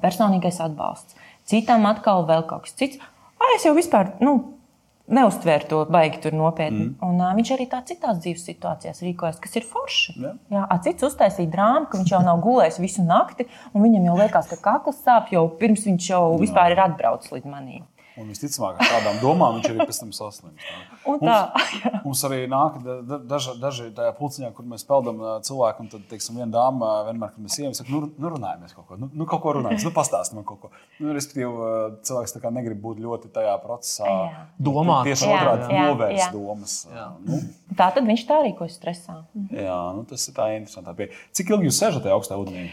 personīgais 0.03 0.61
atbalsts. 0.63 1.19
Citam 1.49 1.87
atkal 1.89 2.27
vēl 2.29 2.47
kaut 2.49 2.67
kas 2.67 2.77
cits. 2.79 3.01
A, 3.41 3.55
es 3.57 3.65
jau 3.65 3.73
vispār, 3.77 4.13
nu, 4.21 4.37
neuztvēru 5.11 5.69
to 5.71 5.81
baigi 5.91 6.33
nopietni. 6.35 6.91
Mm. 6.91 6.97
Un, 7.07 7.21
uh, 7.21 7.33
viņš 7.37 7.53
arī 7.57 7.67
tā 7.71 7.81
citās 7.87 8.21
dzīves 8.23 8.45
situācijās 8.47 9.03
rīkojas, 9.05 9.41
kas 9.43 9.57
ir 9.59 9.67
forši. 9.67 10.17
Yeah. 10.17 10.37
Jā, 10.53 10.65
a, 10.65 10.79
cits 10.85 11.07
uztaisīja 11.09 11.51
drāmu, 11.53 11.89
ka 11.91 12.01
viņš 12.01 12.13
jau 12.15 12.21
nav 12.27 12.43
gulējis 12.45 12.81
visu 12.83 13.07
nakti, 13.07 13.49
un 13.75 13.87
viņam 13.87 14.11
jau 14.11 14.19
liekas, 14.21 14.51
ka 14.53 14.61
kakls 14.69 15.01
sāp 15.05 15.33
jau 15.35 15.47
pirms 15.61 15.87
viņš 15.89 16.11
jau 16.13 16.25
vispār 16.41 16.77
ir 16.77 16.85
atbraucis 16.87 17.35
līdz 17.35 17.51
manim. 17.51 17.87
Un 18.21 18.29
visticamāk, 18.29 18.77
ar 18.77 18.91
tādām 18.91 19.19
domām 19.23 19.57
viņš 19.57 19.69
arī 19.71 19.85
pēc 19.89 19.99
tam 20.03 20.11
saslims. 20.13 20.65
Mums, 21.07 21.71
mums 22.05 22.25
arī 22.29 22.41
nāk 22.51 22.77
daži, 23.09 23.55
daži 23.63 23.87
tajā 23.97 24.13
pulciņā, 24.19 24.51
kur 24.57 24.67
mēs 24.69 24.85
peldam 24.89 25.23
cilvēku, 25.47 25.87
un 25.87 25.91
tad, 25.95 26.05
teiksim, 26.11 26.37
viena 26.41 26.51
dāma 26.53 26.91
vienmēr, 27.09 27.33
kad 27.33 27.47
mēs 27.47 27.57
ejam, 27.63 27.77
saka, 27.77 27.93
nu, 27.95 28.11
nu 28.21 28.33
runājamies 28.35 28.77
kaut 28.77 28.89
ko, 28.91 28.99
nu, 29.01 29.09
nu 29.17 29.29
kaut 29.31 29.43
ko 29.45 29.55
runājamies, 29.57 29.87
nu 29.89 29.95
pastāsti 29.97 30.37
man 30.37 30.47
kaut 30.49 30.67
ko. 30.67 30.73
Nu, 31.01 31.15
respektīvi, 31.17 31.73
cilvēks 32.11 32.37
tā 32.37 32.45
kā 32.45 32.53
negrib 32.55 32.83
būt 32.85 33.01
ļoti 33.07 33.33
tajā 33.35 33.57
procesā. 33.65 34.13
Domāt. 34.61 35.09
Tieši 35.09 35.33
otrādi 35.33 35.81
novērst 35.81 36.37
domas. 36.37 36.79
Jā. 36.93 37.09
Nu. 37.25 37.41
Tā 37.79 37.89
tad 37.97 38.05
viņš 38.05 38.29
tā 38.29 38.43
rīkojas 38.45 38.77
stresā. 38.77 39.23
Jā, 39.55 39.81
nu, 39.97 40.05
tas 40.09 40.29
ir 40.29 40.37
tā 40.37 40.53
interesanti. 40.59 41.11
Cik 41.37 41.55
ilgi 41.55 41.71
jūs 41.71 41.81
sežat 41.81 42.05
tajā 42.05 42.21
augstā 42.21 42.37
ūdenī? 42.41 42.69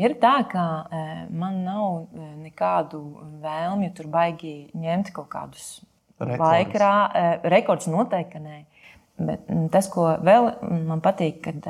Ir 0.00 0.16
tā, 0.22 0.34
ka 0.48 0.64
e, 0.88 1.04
man 1.28 1.60
nav 1.66 1.86
e, 2.16 2.28
nekādu 2.46 3.00
vēlmju 3.42 3.90
tur 3.96 4.08
baigi 4.12 4.54
ņemt 4.76 5.12
kaut 5.16 5.28
kādus 5.32 5.66
laika 6.20 6.92
e, 7.12 7.24
rekordus. 7.52 7.90
Noteikti 7.92 8.40
nē. 8.40 8.62
Bet 9.20 9.50
tas, 9.74 9.90
ko 9.92 10.06
vēl 10.24 10.48
man 10.88 11.02
patīk, 11.04 11.42
kad 11.44 11.66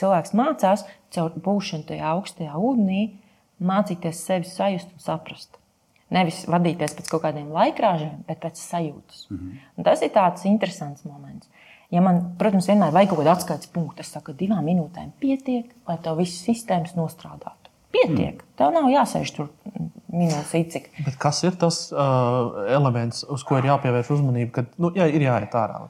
cilvēks 0.00 0.32
mācās 0.38 0.86
caur 1.12 1.36
būšanu 1.44 1.84
tajā 1.90 2.14
augstajā 2.14 2.56
ūdenī, 2.56 3.02
mācīties 3.60 4.24
sevi 4.24 4.48
sajust 4.48 4.94
un 4.94 5.04
saprast. 5.04 5.60
Nevis 6.12 6.44
vadīties 6.48 6.94
pēc 6.96 7.10
kaut 7.10 7.24
kādiem 7.24 7.50
laikrāžiem, 7.52 8.22
bet 8.28 8.40
pēc 8.44 8.60
sajūtas. 8.62 9.26
Mm 9.28 9.36
-hmm. 9.36 9.62
Un 9.76 9.84
tas 9.84 10.02
ir 10.02 10.10
tāds 10.14 10.46
interesants 10.46 11.04
moments. 11.04 11.48
Ja 11.90 12.00
man, 12.00 12.34
protams, 12.38 12.66
vienmēr 12.68 12.92
vajag 12.92 13.08
kaut 13.08 13.20
kādu 13.20 13.30
atskaites 13.30 13.66
punktu, 13.66 14.00
es 14.00 14.10
saku, 14.14 14.32
divām 14.32 14.64
minūtēm 14.64 15.12
pietiek, 15.20 15.70
lai 15.88 15.98
tev 16.02 16.16
viss 16.16 16.42
sistēmas 16.46 16.96
nostrādātu. 16.96 17.65
Pietiek. 17.96 18.42
Mm. 18.42 18.56
Tev 18.60 18.74
nav 18.76 18.88
jāsēž 18.92 19.32
tur 19.36 19.50
minūtes 20.16 20.72
cik. 20.72 20.88
Bet 21.04 21.18
kas 21.20 21.42
ir 21.46 21.56
tas 21.60 21.78
uh, 21.92 22.64
elements, 22.72 23.22
uz 23.32 23.44
ko 23.46 23.58
ir 23.60 23.68
jāpievērš 23.70 24.12
uzmanība, 24.16 24.52
kad 24.60 24.74
nu, 24.80 24.90
jā, 24.96 25.08
ir 25.12 25.26
jāiet 25.26 25.54
ārā? 25.58 25.82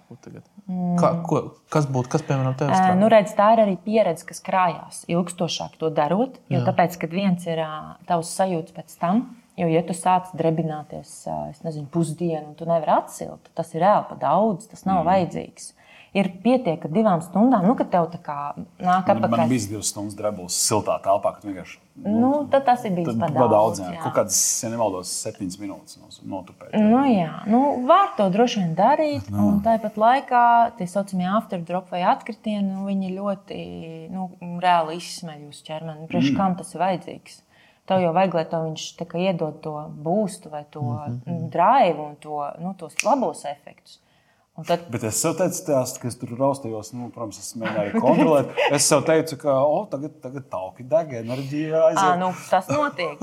Mm. 0.67 0.97
Ka, 0.99 1.13
ko, 1.27 1.43
kas 1.73 1.89
būtu, 1.93 2.11
kas, 2.17 2.25
piemēram, 2.27 2.57
tev 2.59 2.73
ir? 2.73 2.77
Uh, 2.77 2.97
nu, 2.99 3.11
redz, 3.13 3.35
tā 3.39 3.53
ir 3.55 3.65
arī 3.67 3.77
pieredze, 3.85 4.27
kas 4.29 4.43
krājās 4.45 5.05
ilgstošāk 5.13 5.79
to 5.81 5.93
darot. 5.95 6.41
Jo 6.53 6.63
jā. 6.63 6.67
tāpēc, 6.71 6.99
kad 7.05 7.17
viens 7.17 7.47
ir 7.49 7.63
uh, 7.63 7.95
tavs 8.09 8.33
sajūta 8.39 8.77
pēc 8.81 8.99
tam, 9.03 9.25
jo, 9.61 9.71
ja 9.71 9.85
tu 9.87 9.97
sāc 9.97 10.33
drebināties, 10.39 11.17
uh, 11.31 11.49
nezinu, 11.67 11.89
pusdienu, 11.93 12.51
un 12.51 12.59
tu 12.59 12.69
nevari 12.69 12.97
atsilt, 12.99 13.53
tas 13.57 13.73
ir 13.77 13.85
reāli 13.87 14.11
pa 14.11 14.21
daudz, 14.27 14.71
tas 14.73 14.87
nav 14.89 15.05
mm. 15.05 15.11
vajadzīgs 15.13 15.73
ir 16.17 16.31
pietiek 16.43 16.85
ar 16.87 16.93
divām 16.93 17.23
stundām, 17.25 17.67
nu, 17.69 17.75
kad 17.79 17.91
tev 17.93 18.09
tā 18.13 18.21
kā 18.23 18.37
nāk 18.57 19.09
atpakaļ. 19.09 19.27
Man, 19.29 19.43
man 19.43 19.51
bija 19.53 19.69
divas 19.75 19.91
stundas 19.93 20.17
drebulis 20.19 20.57
siltā 20.57 20.97
telpā, 21.05 21.35
kad 21.37 21.45
vienkārši. 21.47 21.79
Nu, 21.97 22.13
nu, 22.21 22.31
tad 22.53 22.67
tas 22.67 22.85
ir 22.85 22.93
bijis 22.97 23.17
par 23.17 23.33
daudz. 23.33 23.53
daudz 23.53 23.81
jā. 23.81 23.91
Jā. 23.95 24.01
Kaut 24.05 24.17
kādas, 24.19 24.39
ja 24.61 24.69
nemaldos, 24.73 25.13
septiņas 25.25 25.57
minūtes 25.63 26.21
notupēt. 26.29 26.75
Nu, 26.77 27.01
jā, 27.09 27.31
nu, 27.49 27.63
var 27.89 28.13
to 28.19 28.29
droši 28.33 28.61
vien 28.63 28.75
darīt. 28.77 29.31
Nu. 29.33 29.47
Un 29.47 29.63
tāpat 29.65 29.97
laikā 30.01 30.45
tie 30.77 30.89
saucamie 30.93 31.29
afterdrop 31.39 31.89
vai 31.95 32.03
atkritieni, 32.13 32.69
nu, 32.69 32.85
viņi 32.89 33.15
ļoti 33.17 33.59
nu, 34.13 34.29
reāli 34.61 35.01
izsmeļ 35.01 35.49
uz 35.49 35.63
ķermeni. 35.65 36.09
Priekš 36.11 36.33
mm. 36.33 36.41
kam 36.41 36.57
tas 36.61 36.77
ir 36.77 36.85
vajadzīgs? 36.85 37.43
Tev 37.87 38.03
jau 38.03 38.11
vajag, 38.17 38.35
lai 38.35 38.47
viņš 38.51 38.87
iedod 39.23 39.61
to 39.63 39.77
būstu 40.03 40.51
vai 40.51 40.65
to 40.75 40.83
mm 40.83 41.21
-hmm. 41.25 41.49
drive 41.55 42.01
un 42.03 42.17
to, 42.21 42.43
nu, 42.59 42.75
tos 42.75 42.99
labos 43.05 43.45
efektus. 43.45 44.01
Tad... 44.65 44.87
Bet 44.89 45.03
es 45.05 45.19
sev 45.21 45.35
teicu, 45.37 45.59
tās, 45.67 45.91
ka 46.01 46.09
es 46.09 46.15
tur 46.17 46.31
raustījos, 46.39 46.95
nu, 46.97 47.11
protams, 47.13 47.37
es 47.43 47.51
mēģināju 47.61 48.01
kontrolēt. 48.01 48.55
Es 48.73 48.87
sev 48.89 49.03
teicu, 49.05 49.37
ka 49.43 49.53
oh, 49.61 49.83
tagad, 49.91 50.15
tagad 50.23 50.47
tauki 50.53 50.87
deg, 50.89 51.13
enerģija 51.19 51.83
aiziet. 51.91 52.01
À, 52.01 52.15
nu, 52.21 52.31
tas 52.49 52.71
notiek. 52.73 53.21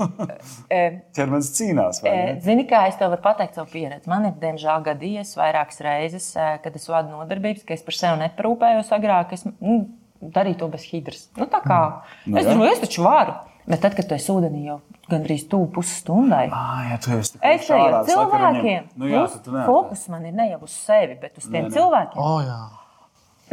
Ķermenis 1.18 1.50
cīnās. 1.56 1.98
Zini, 2.44 2.68
kā 2.70 2.84
es 2.90 3.00
tev 3.00 3.10
varu 3.16 3.24
pateikt 3.24 3.58
savu 3.58 3.72
pieredzi. 3.72 4.06
Man 4.12 4.28
ir, 4.30 4.36
diemžēl, 4.44 4.86
gadījies 4.86 5.34
vairākas 5.40 5.82
reizes, 5.82 6.30
kad 6.36 6.78
es 6.78 6.86
vadu 6.92 7.16
nodarbības, 7.16 7.66
ka 7.66 7.74
es 7.74 7.82
par 7.82 7.98
sevi 7.98 8.22
neparūpējos 8.22 8.94
agrāk. 8.94 9.34
Es 9.34 9.42
nu, 9.50 9.80
darīju 10.22 10.60
to 10.62 10.70
bez 10.76 10.86
hidras. 10.92 11.26
Nu, 11.34 11.50
tā 11.50 11.64
kā 11.66 11.80
mm. 12.28 12.38
nu, 12.54 12.62
es 12.68 12.78
es 12.78 12.86
taču 12.86 13.02
varu. 13.08 13.34
Bet 13.64 13.80
tad, 13.80 13.96
kad 13.96 14.08
tu 14.08 14.16
esi 14.16 14.28
ūdenī 14.32 14.66
jau 14.66 14.78
gandrīz 15.08 15.46
tuvu 15.48 15.70
pusstundai, 15.78 16.46
ah, 16.52 16.84
ja 16.90 16.96
tu 17.00 17.12
esi 17.16 17.38
es 17.40 17.68
jau 17.68 17.80
ar 17.80 18.00
cilvēkiem. 18.08 18.88
Nu, 19.00 19.08
jā, 19.08 19.26
fokus 19.64 20.06
man 20.12 20.24
ir 20.28 20.36
ne 20.36 20.50
jau 20.50 20.62
uz 20.66 20.74
sevi, 20.76 21.16
bet 21.20 21.38
uz 21.40 21.46
tiem 21.48 21.62
ne, 21.62 21.70
ne. 21.70 21.76
cilvēkiem. 21.76 22.20
Oh, 22.20 22.40
jā. 22.44 22.62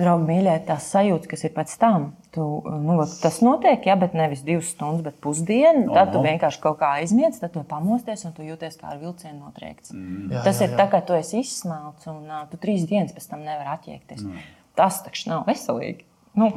Draugi, 0.02 0.24
mīļie, 0.30 0.54
tās 0.66 0.86
sajūtas, 0.94 1.28
kas 1.30 1.44
ir 1.46 1.52
pēc 1.56 1.74
tam, 1.80 2.06
tu, 2.34 2.46
nu, 2.84 2.96
tas 3.22 3.42
notiek, 3.44 3.84
ja, 3.86 3.98
bet 4.00 4.16
nevis 4.18 4.44
divas 4.48 4.70
stundas, 4.72 5.04
bet 5.04 5.18
pusdienu. 5.24 5.90
No, 5.90 5.96
tad 5.98 6.14
tu 6.16 6.22
vienkārši 6.24 6.62
kaut 6.64 6.80
kā 6.80 6.94
aizmiedz, 7.02 7.42
tad 7.42 7.52
tu 7.56 7.64
pamosties 7.68 8.24
un 8.28 8.36
tu 8.36 8.46
jūties 8.48 8.80
kā 8.80 8.94
ar 8.94 9.02
vilcienu 9.02 9.42
notriekts. 9.44 9.92
Mm. 9.92 10.32
Jā, 10.32 10.46
tas 10.48 10.64
jā, 10.64 10.70
ir 10.70 10.74
jā. 10.74 10.80
tā, 10.80 10.88
kā 10.94 11.04
tu 11.06 11.18
esi 11.20 11.44
izsmelts 11.44 12.08
un 12.12 12.24
uh, 12.24 12.46
tu 12.52 12.60
trīs 12.64 12.88
dienas 12.88 13.12
pēc 13.16 13.28
tam 13.34 13.44
nevari 13.44 13.68
attiekties. 13.76 14.24
Mm. 14.24 14.48
Tas 14.80 15.04
taču 15.04 15.28
nav 15.34 15.44
veselīgi. 15.52 16.08
Nu, 16.38 16.48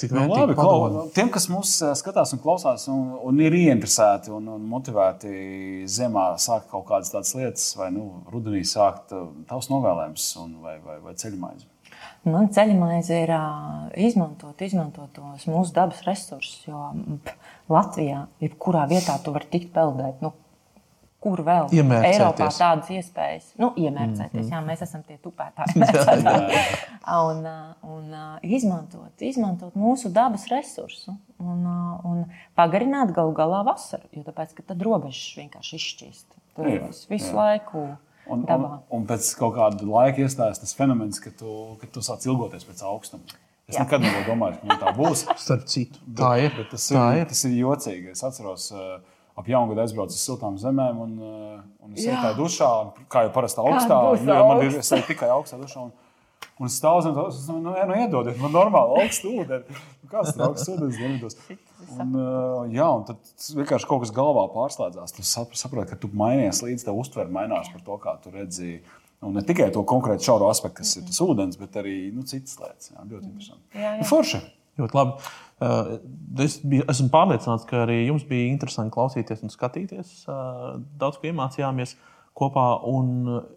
Cik 0.00 0.14
nu, 0.16 0.22
labi, 0.32 0.54
nu, 0.56 1.00
tiem, 1.12 1.28
kas 1.28 1.44
mūs 1.52 1.74
skatās 2.00 2.30
un 2.32 2.40
klausās, 2.40 2.86
un, 2.88 3.10
un 3.28 3.40
ir 3.44 3.52
ieinteresēti 3.52 4.32
un, 4.32 4.46
un 4.54 4.62
motivēti 4.70 5.32
ziemā 5.84 6.30
sākt 6.40 6.70
kaut 6.70 6.86
kādas 6.88 7.12
tādas 7.12 7.34
lietas, 7.36 7.66
vai 7.76 7.90
nu, 7.92 8.06
rudenī 8.32 8.62
sākt 8.64 9.12
tavs 9.50 9.68
novēlējums 9.68 10.30
vai, 10.62 10.78
vai, 10.86 10.96
vai 11.04 11.12
ceļmaiņas. 11.20 11.68
Man 12.32 12.48
ceļmaize 12.52 13.18
ir 13.26 13.34
izmantot, 14.08 14.64
izmantot 14.64 15.12
tos 15.16 15.44
mūsu 15.48 15.76
dabas 15.76 16.00
resursus, 16.06 16.62
jo 16.64 16.80
Latvijā, 17.72 18.24
jebkurā 18.40 18.86
vietā, 18.88 19.18
tu 19.20 19.36
vari 19.36 19.48
tikt 19.52 19.74
peldēt. 19.76 20.24
Nu, 20.24 20.32
Kur 21.20 21.42
vēl 21.44 21.68
Eiropā 21.76 22.46
tādas 22.48 22.88
iespējas? 22.96 23.50
Nu, 23.60 23.74
iemērcēties, 23.76 24.40
mm 24.40 24.46
-hmm. 24.46 24.54
jā, 24.54 24.60
mēs 24.64 24.84
esam 24.86 25.02
tie 25.04 25.18
tupētāji. 25.20 25.82
un, 27.28 27.42
un 27.84 28.14
izmantot, 28.40 29.12
izmantot 29.20 29.76
mūsu 29.76 30.08
dabas 30.16 30.46
resursu 30.48 31.12
un, 31.38 31.66
un 32.08 32.22
pagarināt 32.56 33.12
galu 33.12 33.34
galā 33.36 33.60
vasaru. 33.68 34.08
Jo 34.16 34.24
tāpēc, 34.30 34.56
tad 34.64 34.80
robežas 34.80 35.36
vienkārši 35.42 35.76
izšķīst. 35.76 36.40
Tur 36.56 36.72
visu 37.12 37.28
jā. 37.28 37.36
laiku. 37.36 37.84
Un, 38.30 38.46
dabā. 38.46 38.72
un, 38.88 39.00
un 39.00 39.06
pēc 39.08 39.28
kāda 39.36 39.84
laika 39.84 40.24
iestājas 40.24 40.60
tas 40.62 40.72
fenomens, 40.78 41.20
ka 41.20 41.32
tu, 41.34 41.76
ka 41.80 41.88
tu 41.90 42.02
sāc 42.04 42.24
ilgoties 42.28 42.64
pēc 42.64 42.84
augstuma. 42.86 43.40
Es 43.70 43.76
Jā. 43.76 43.84
nekad 43.84 44.02
nebiju 44.02 44.26
domājis, 44.26 44.60
ka 44.66 44.76
tā 44.82 44.92
būs. 44.96 45.24
Starp 45.38 45.66
citu, 45.70 46.00
tā 46.18 46.32
ir. 46.42 46.50
Bet, 46.50 46.64
bet 46.64 46.72
tas, 46.74 46.88
tā 46.90 47.06
ir. 47.20 47.26
tas 47.30 47.42
ir 47.46 47.56
jocīgi. 47.60 48.14
Es 48.16 48.22
atceros, 48.26 48.70
uh, 48.74 48.98
ap 49.38 49.48
jaunu 49.48 49.72
gadu 49.72 49.84
aizbraucu 49.84 50.16
uz 50.16 50.22
siltām 50.26 50.58
zemēm 50.60 51.00
un, 51.04 51.16
uh, 51.18 51.56
un 51.86 51.96
es 51.96 52.06
tajā 52.08 52.34
dušā, 52.38 52.70
kā 53.12 53.26
jau 53.26 53.34
parasti 53.34 53.62
augstā. 53.64 54.00
Nu, 54.26 54.38
man 54.50 54.62
ir 54.66 54.78
es 54.82 54.92
tikai 55.08 55.30
augstā 55.34 55.60
dušā. 55.60 55.88
Un, 55.88 55.96
Un 56.60 56.68
es 56.68 56.76
stāvu 56.76 57.00
zem 57.00 57.14
tā, 57.16 57.22
nu, 57.56 57.72
nu 57.72 57.94
iedodiet, 57.96 58.36
man 58.40 58.52
normāli 58.52 59.00
augsts 59.00 59.24
ūdeni. 59.24 59.76
Nu, 60.02 60.08
kāds 60.12 60.34
tur 60.36 60.44
augsts 60.50 60.68
ūdens 60.68 60.98
dienvidos? 61.00 61.36
Un, 61.96 62.10
uh, 62.12 62.66
jā, 62.68 62.84
un 62.84 63.06
tad 63.08 63.46
vienkārši 63.56 63.88
kaut 63.88 64.02
kas 64.04 64.12
galvā 64.12 64.44
pārslēdzās. 64.52 65.14
Tu 65.16 65.24
saproti, 65.24 65.88
ka 65.88 65.96
tu 66.02 66.10
mainies 66.12 66.60
līdz 66.60 66.84
tev 66.84 67.00
uztver 67.00 67.32
mainās 67.32 67.72
par 67.72 67.84
to, 67.86 67.96
kā 68.02 68.12
tu 68.20 68.32
redzi. 68.34 68.74
Un 69.24 69.36
ne 69.36 69.44
tikai 69.44 69.70
to 69.72 69.86
konkrēti 69.88 70.28
šauro 70.28 70.50
aspektu, 70.52 70.82
kas 70.82 70.92
ir 71.00 71.08
tas 71.08 71.20
ūdens, 71.24 71.56
bet 71.60 71.80
arī 71.80 71.96
nu, 72.12 72.26
citas 72.28 72.60
lietas. 72.60 72.92
Jā, 72.92 73.08
ļoti 73.08 73.30
interesanti. 73.30 73.64
Jā, 73.72 73.86
jā. 73.86 73.96
Nu, 74.02 74.08
forši. 74.12 74.42
Ļoti 74.80 74.98
labi. 74.98 75.30
Uh, 75.60 75.90
es 76.40 76.56
biju, 76.64 76.86
esmu 76.88 77.10
pārliecināts, 77.12 77.66
ka 77.68 77.82
arī 77.84 77.98
jums 78.06 78.24
bija 78.28 78.48
interesanti 78.48 78.94
klausīties 78.94 79.44
un 79.44 79.52
skatīties. 79.52 80.14
Uh, 80.24 80.80
daudz 81.00 81.20
ko 81.20 81.28
iemācījāmies 81.28 81.94
kopā. 82.40 82.66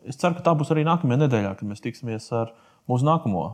Es 0.09 0.19
ceru, 0.19 0.35
ka 0.37 0.49
tā 0.49 0.55
būs 0.59 0.73
arī 0.75 0.83
nākamajā 0.87 1.23
nedēļā, 1.23 1.55
kad 1.59 1.69
mēs 1.69 1.83
tiksimies 1.85 2.27
ar 2.35 2.51
mūsu 2.91 3.07
nākamo 3.07 3.47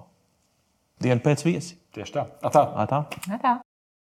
dienu 1.03 1.23
pēc 1.25 1.45
viesi. 1.45 1.77
Tieši 1.95 2.17
tā. 2.17 2.29
Atā. 2.45 2.65
Atā. 2.85 3.05
Atā. 3.37 3.59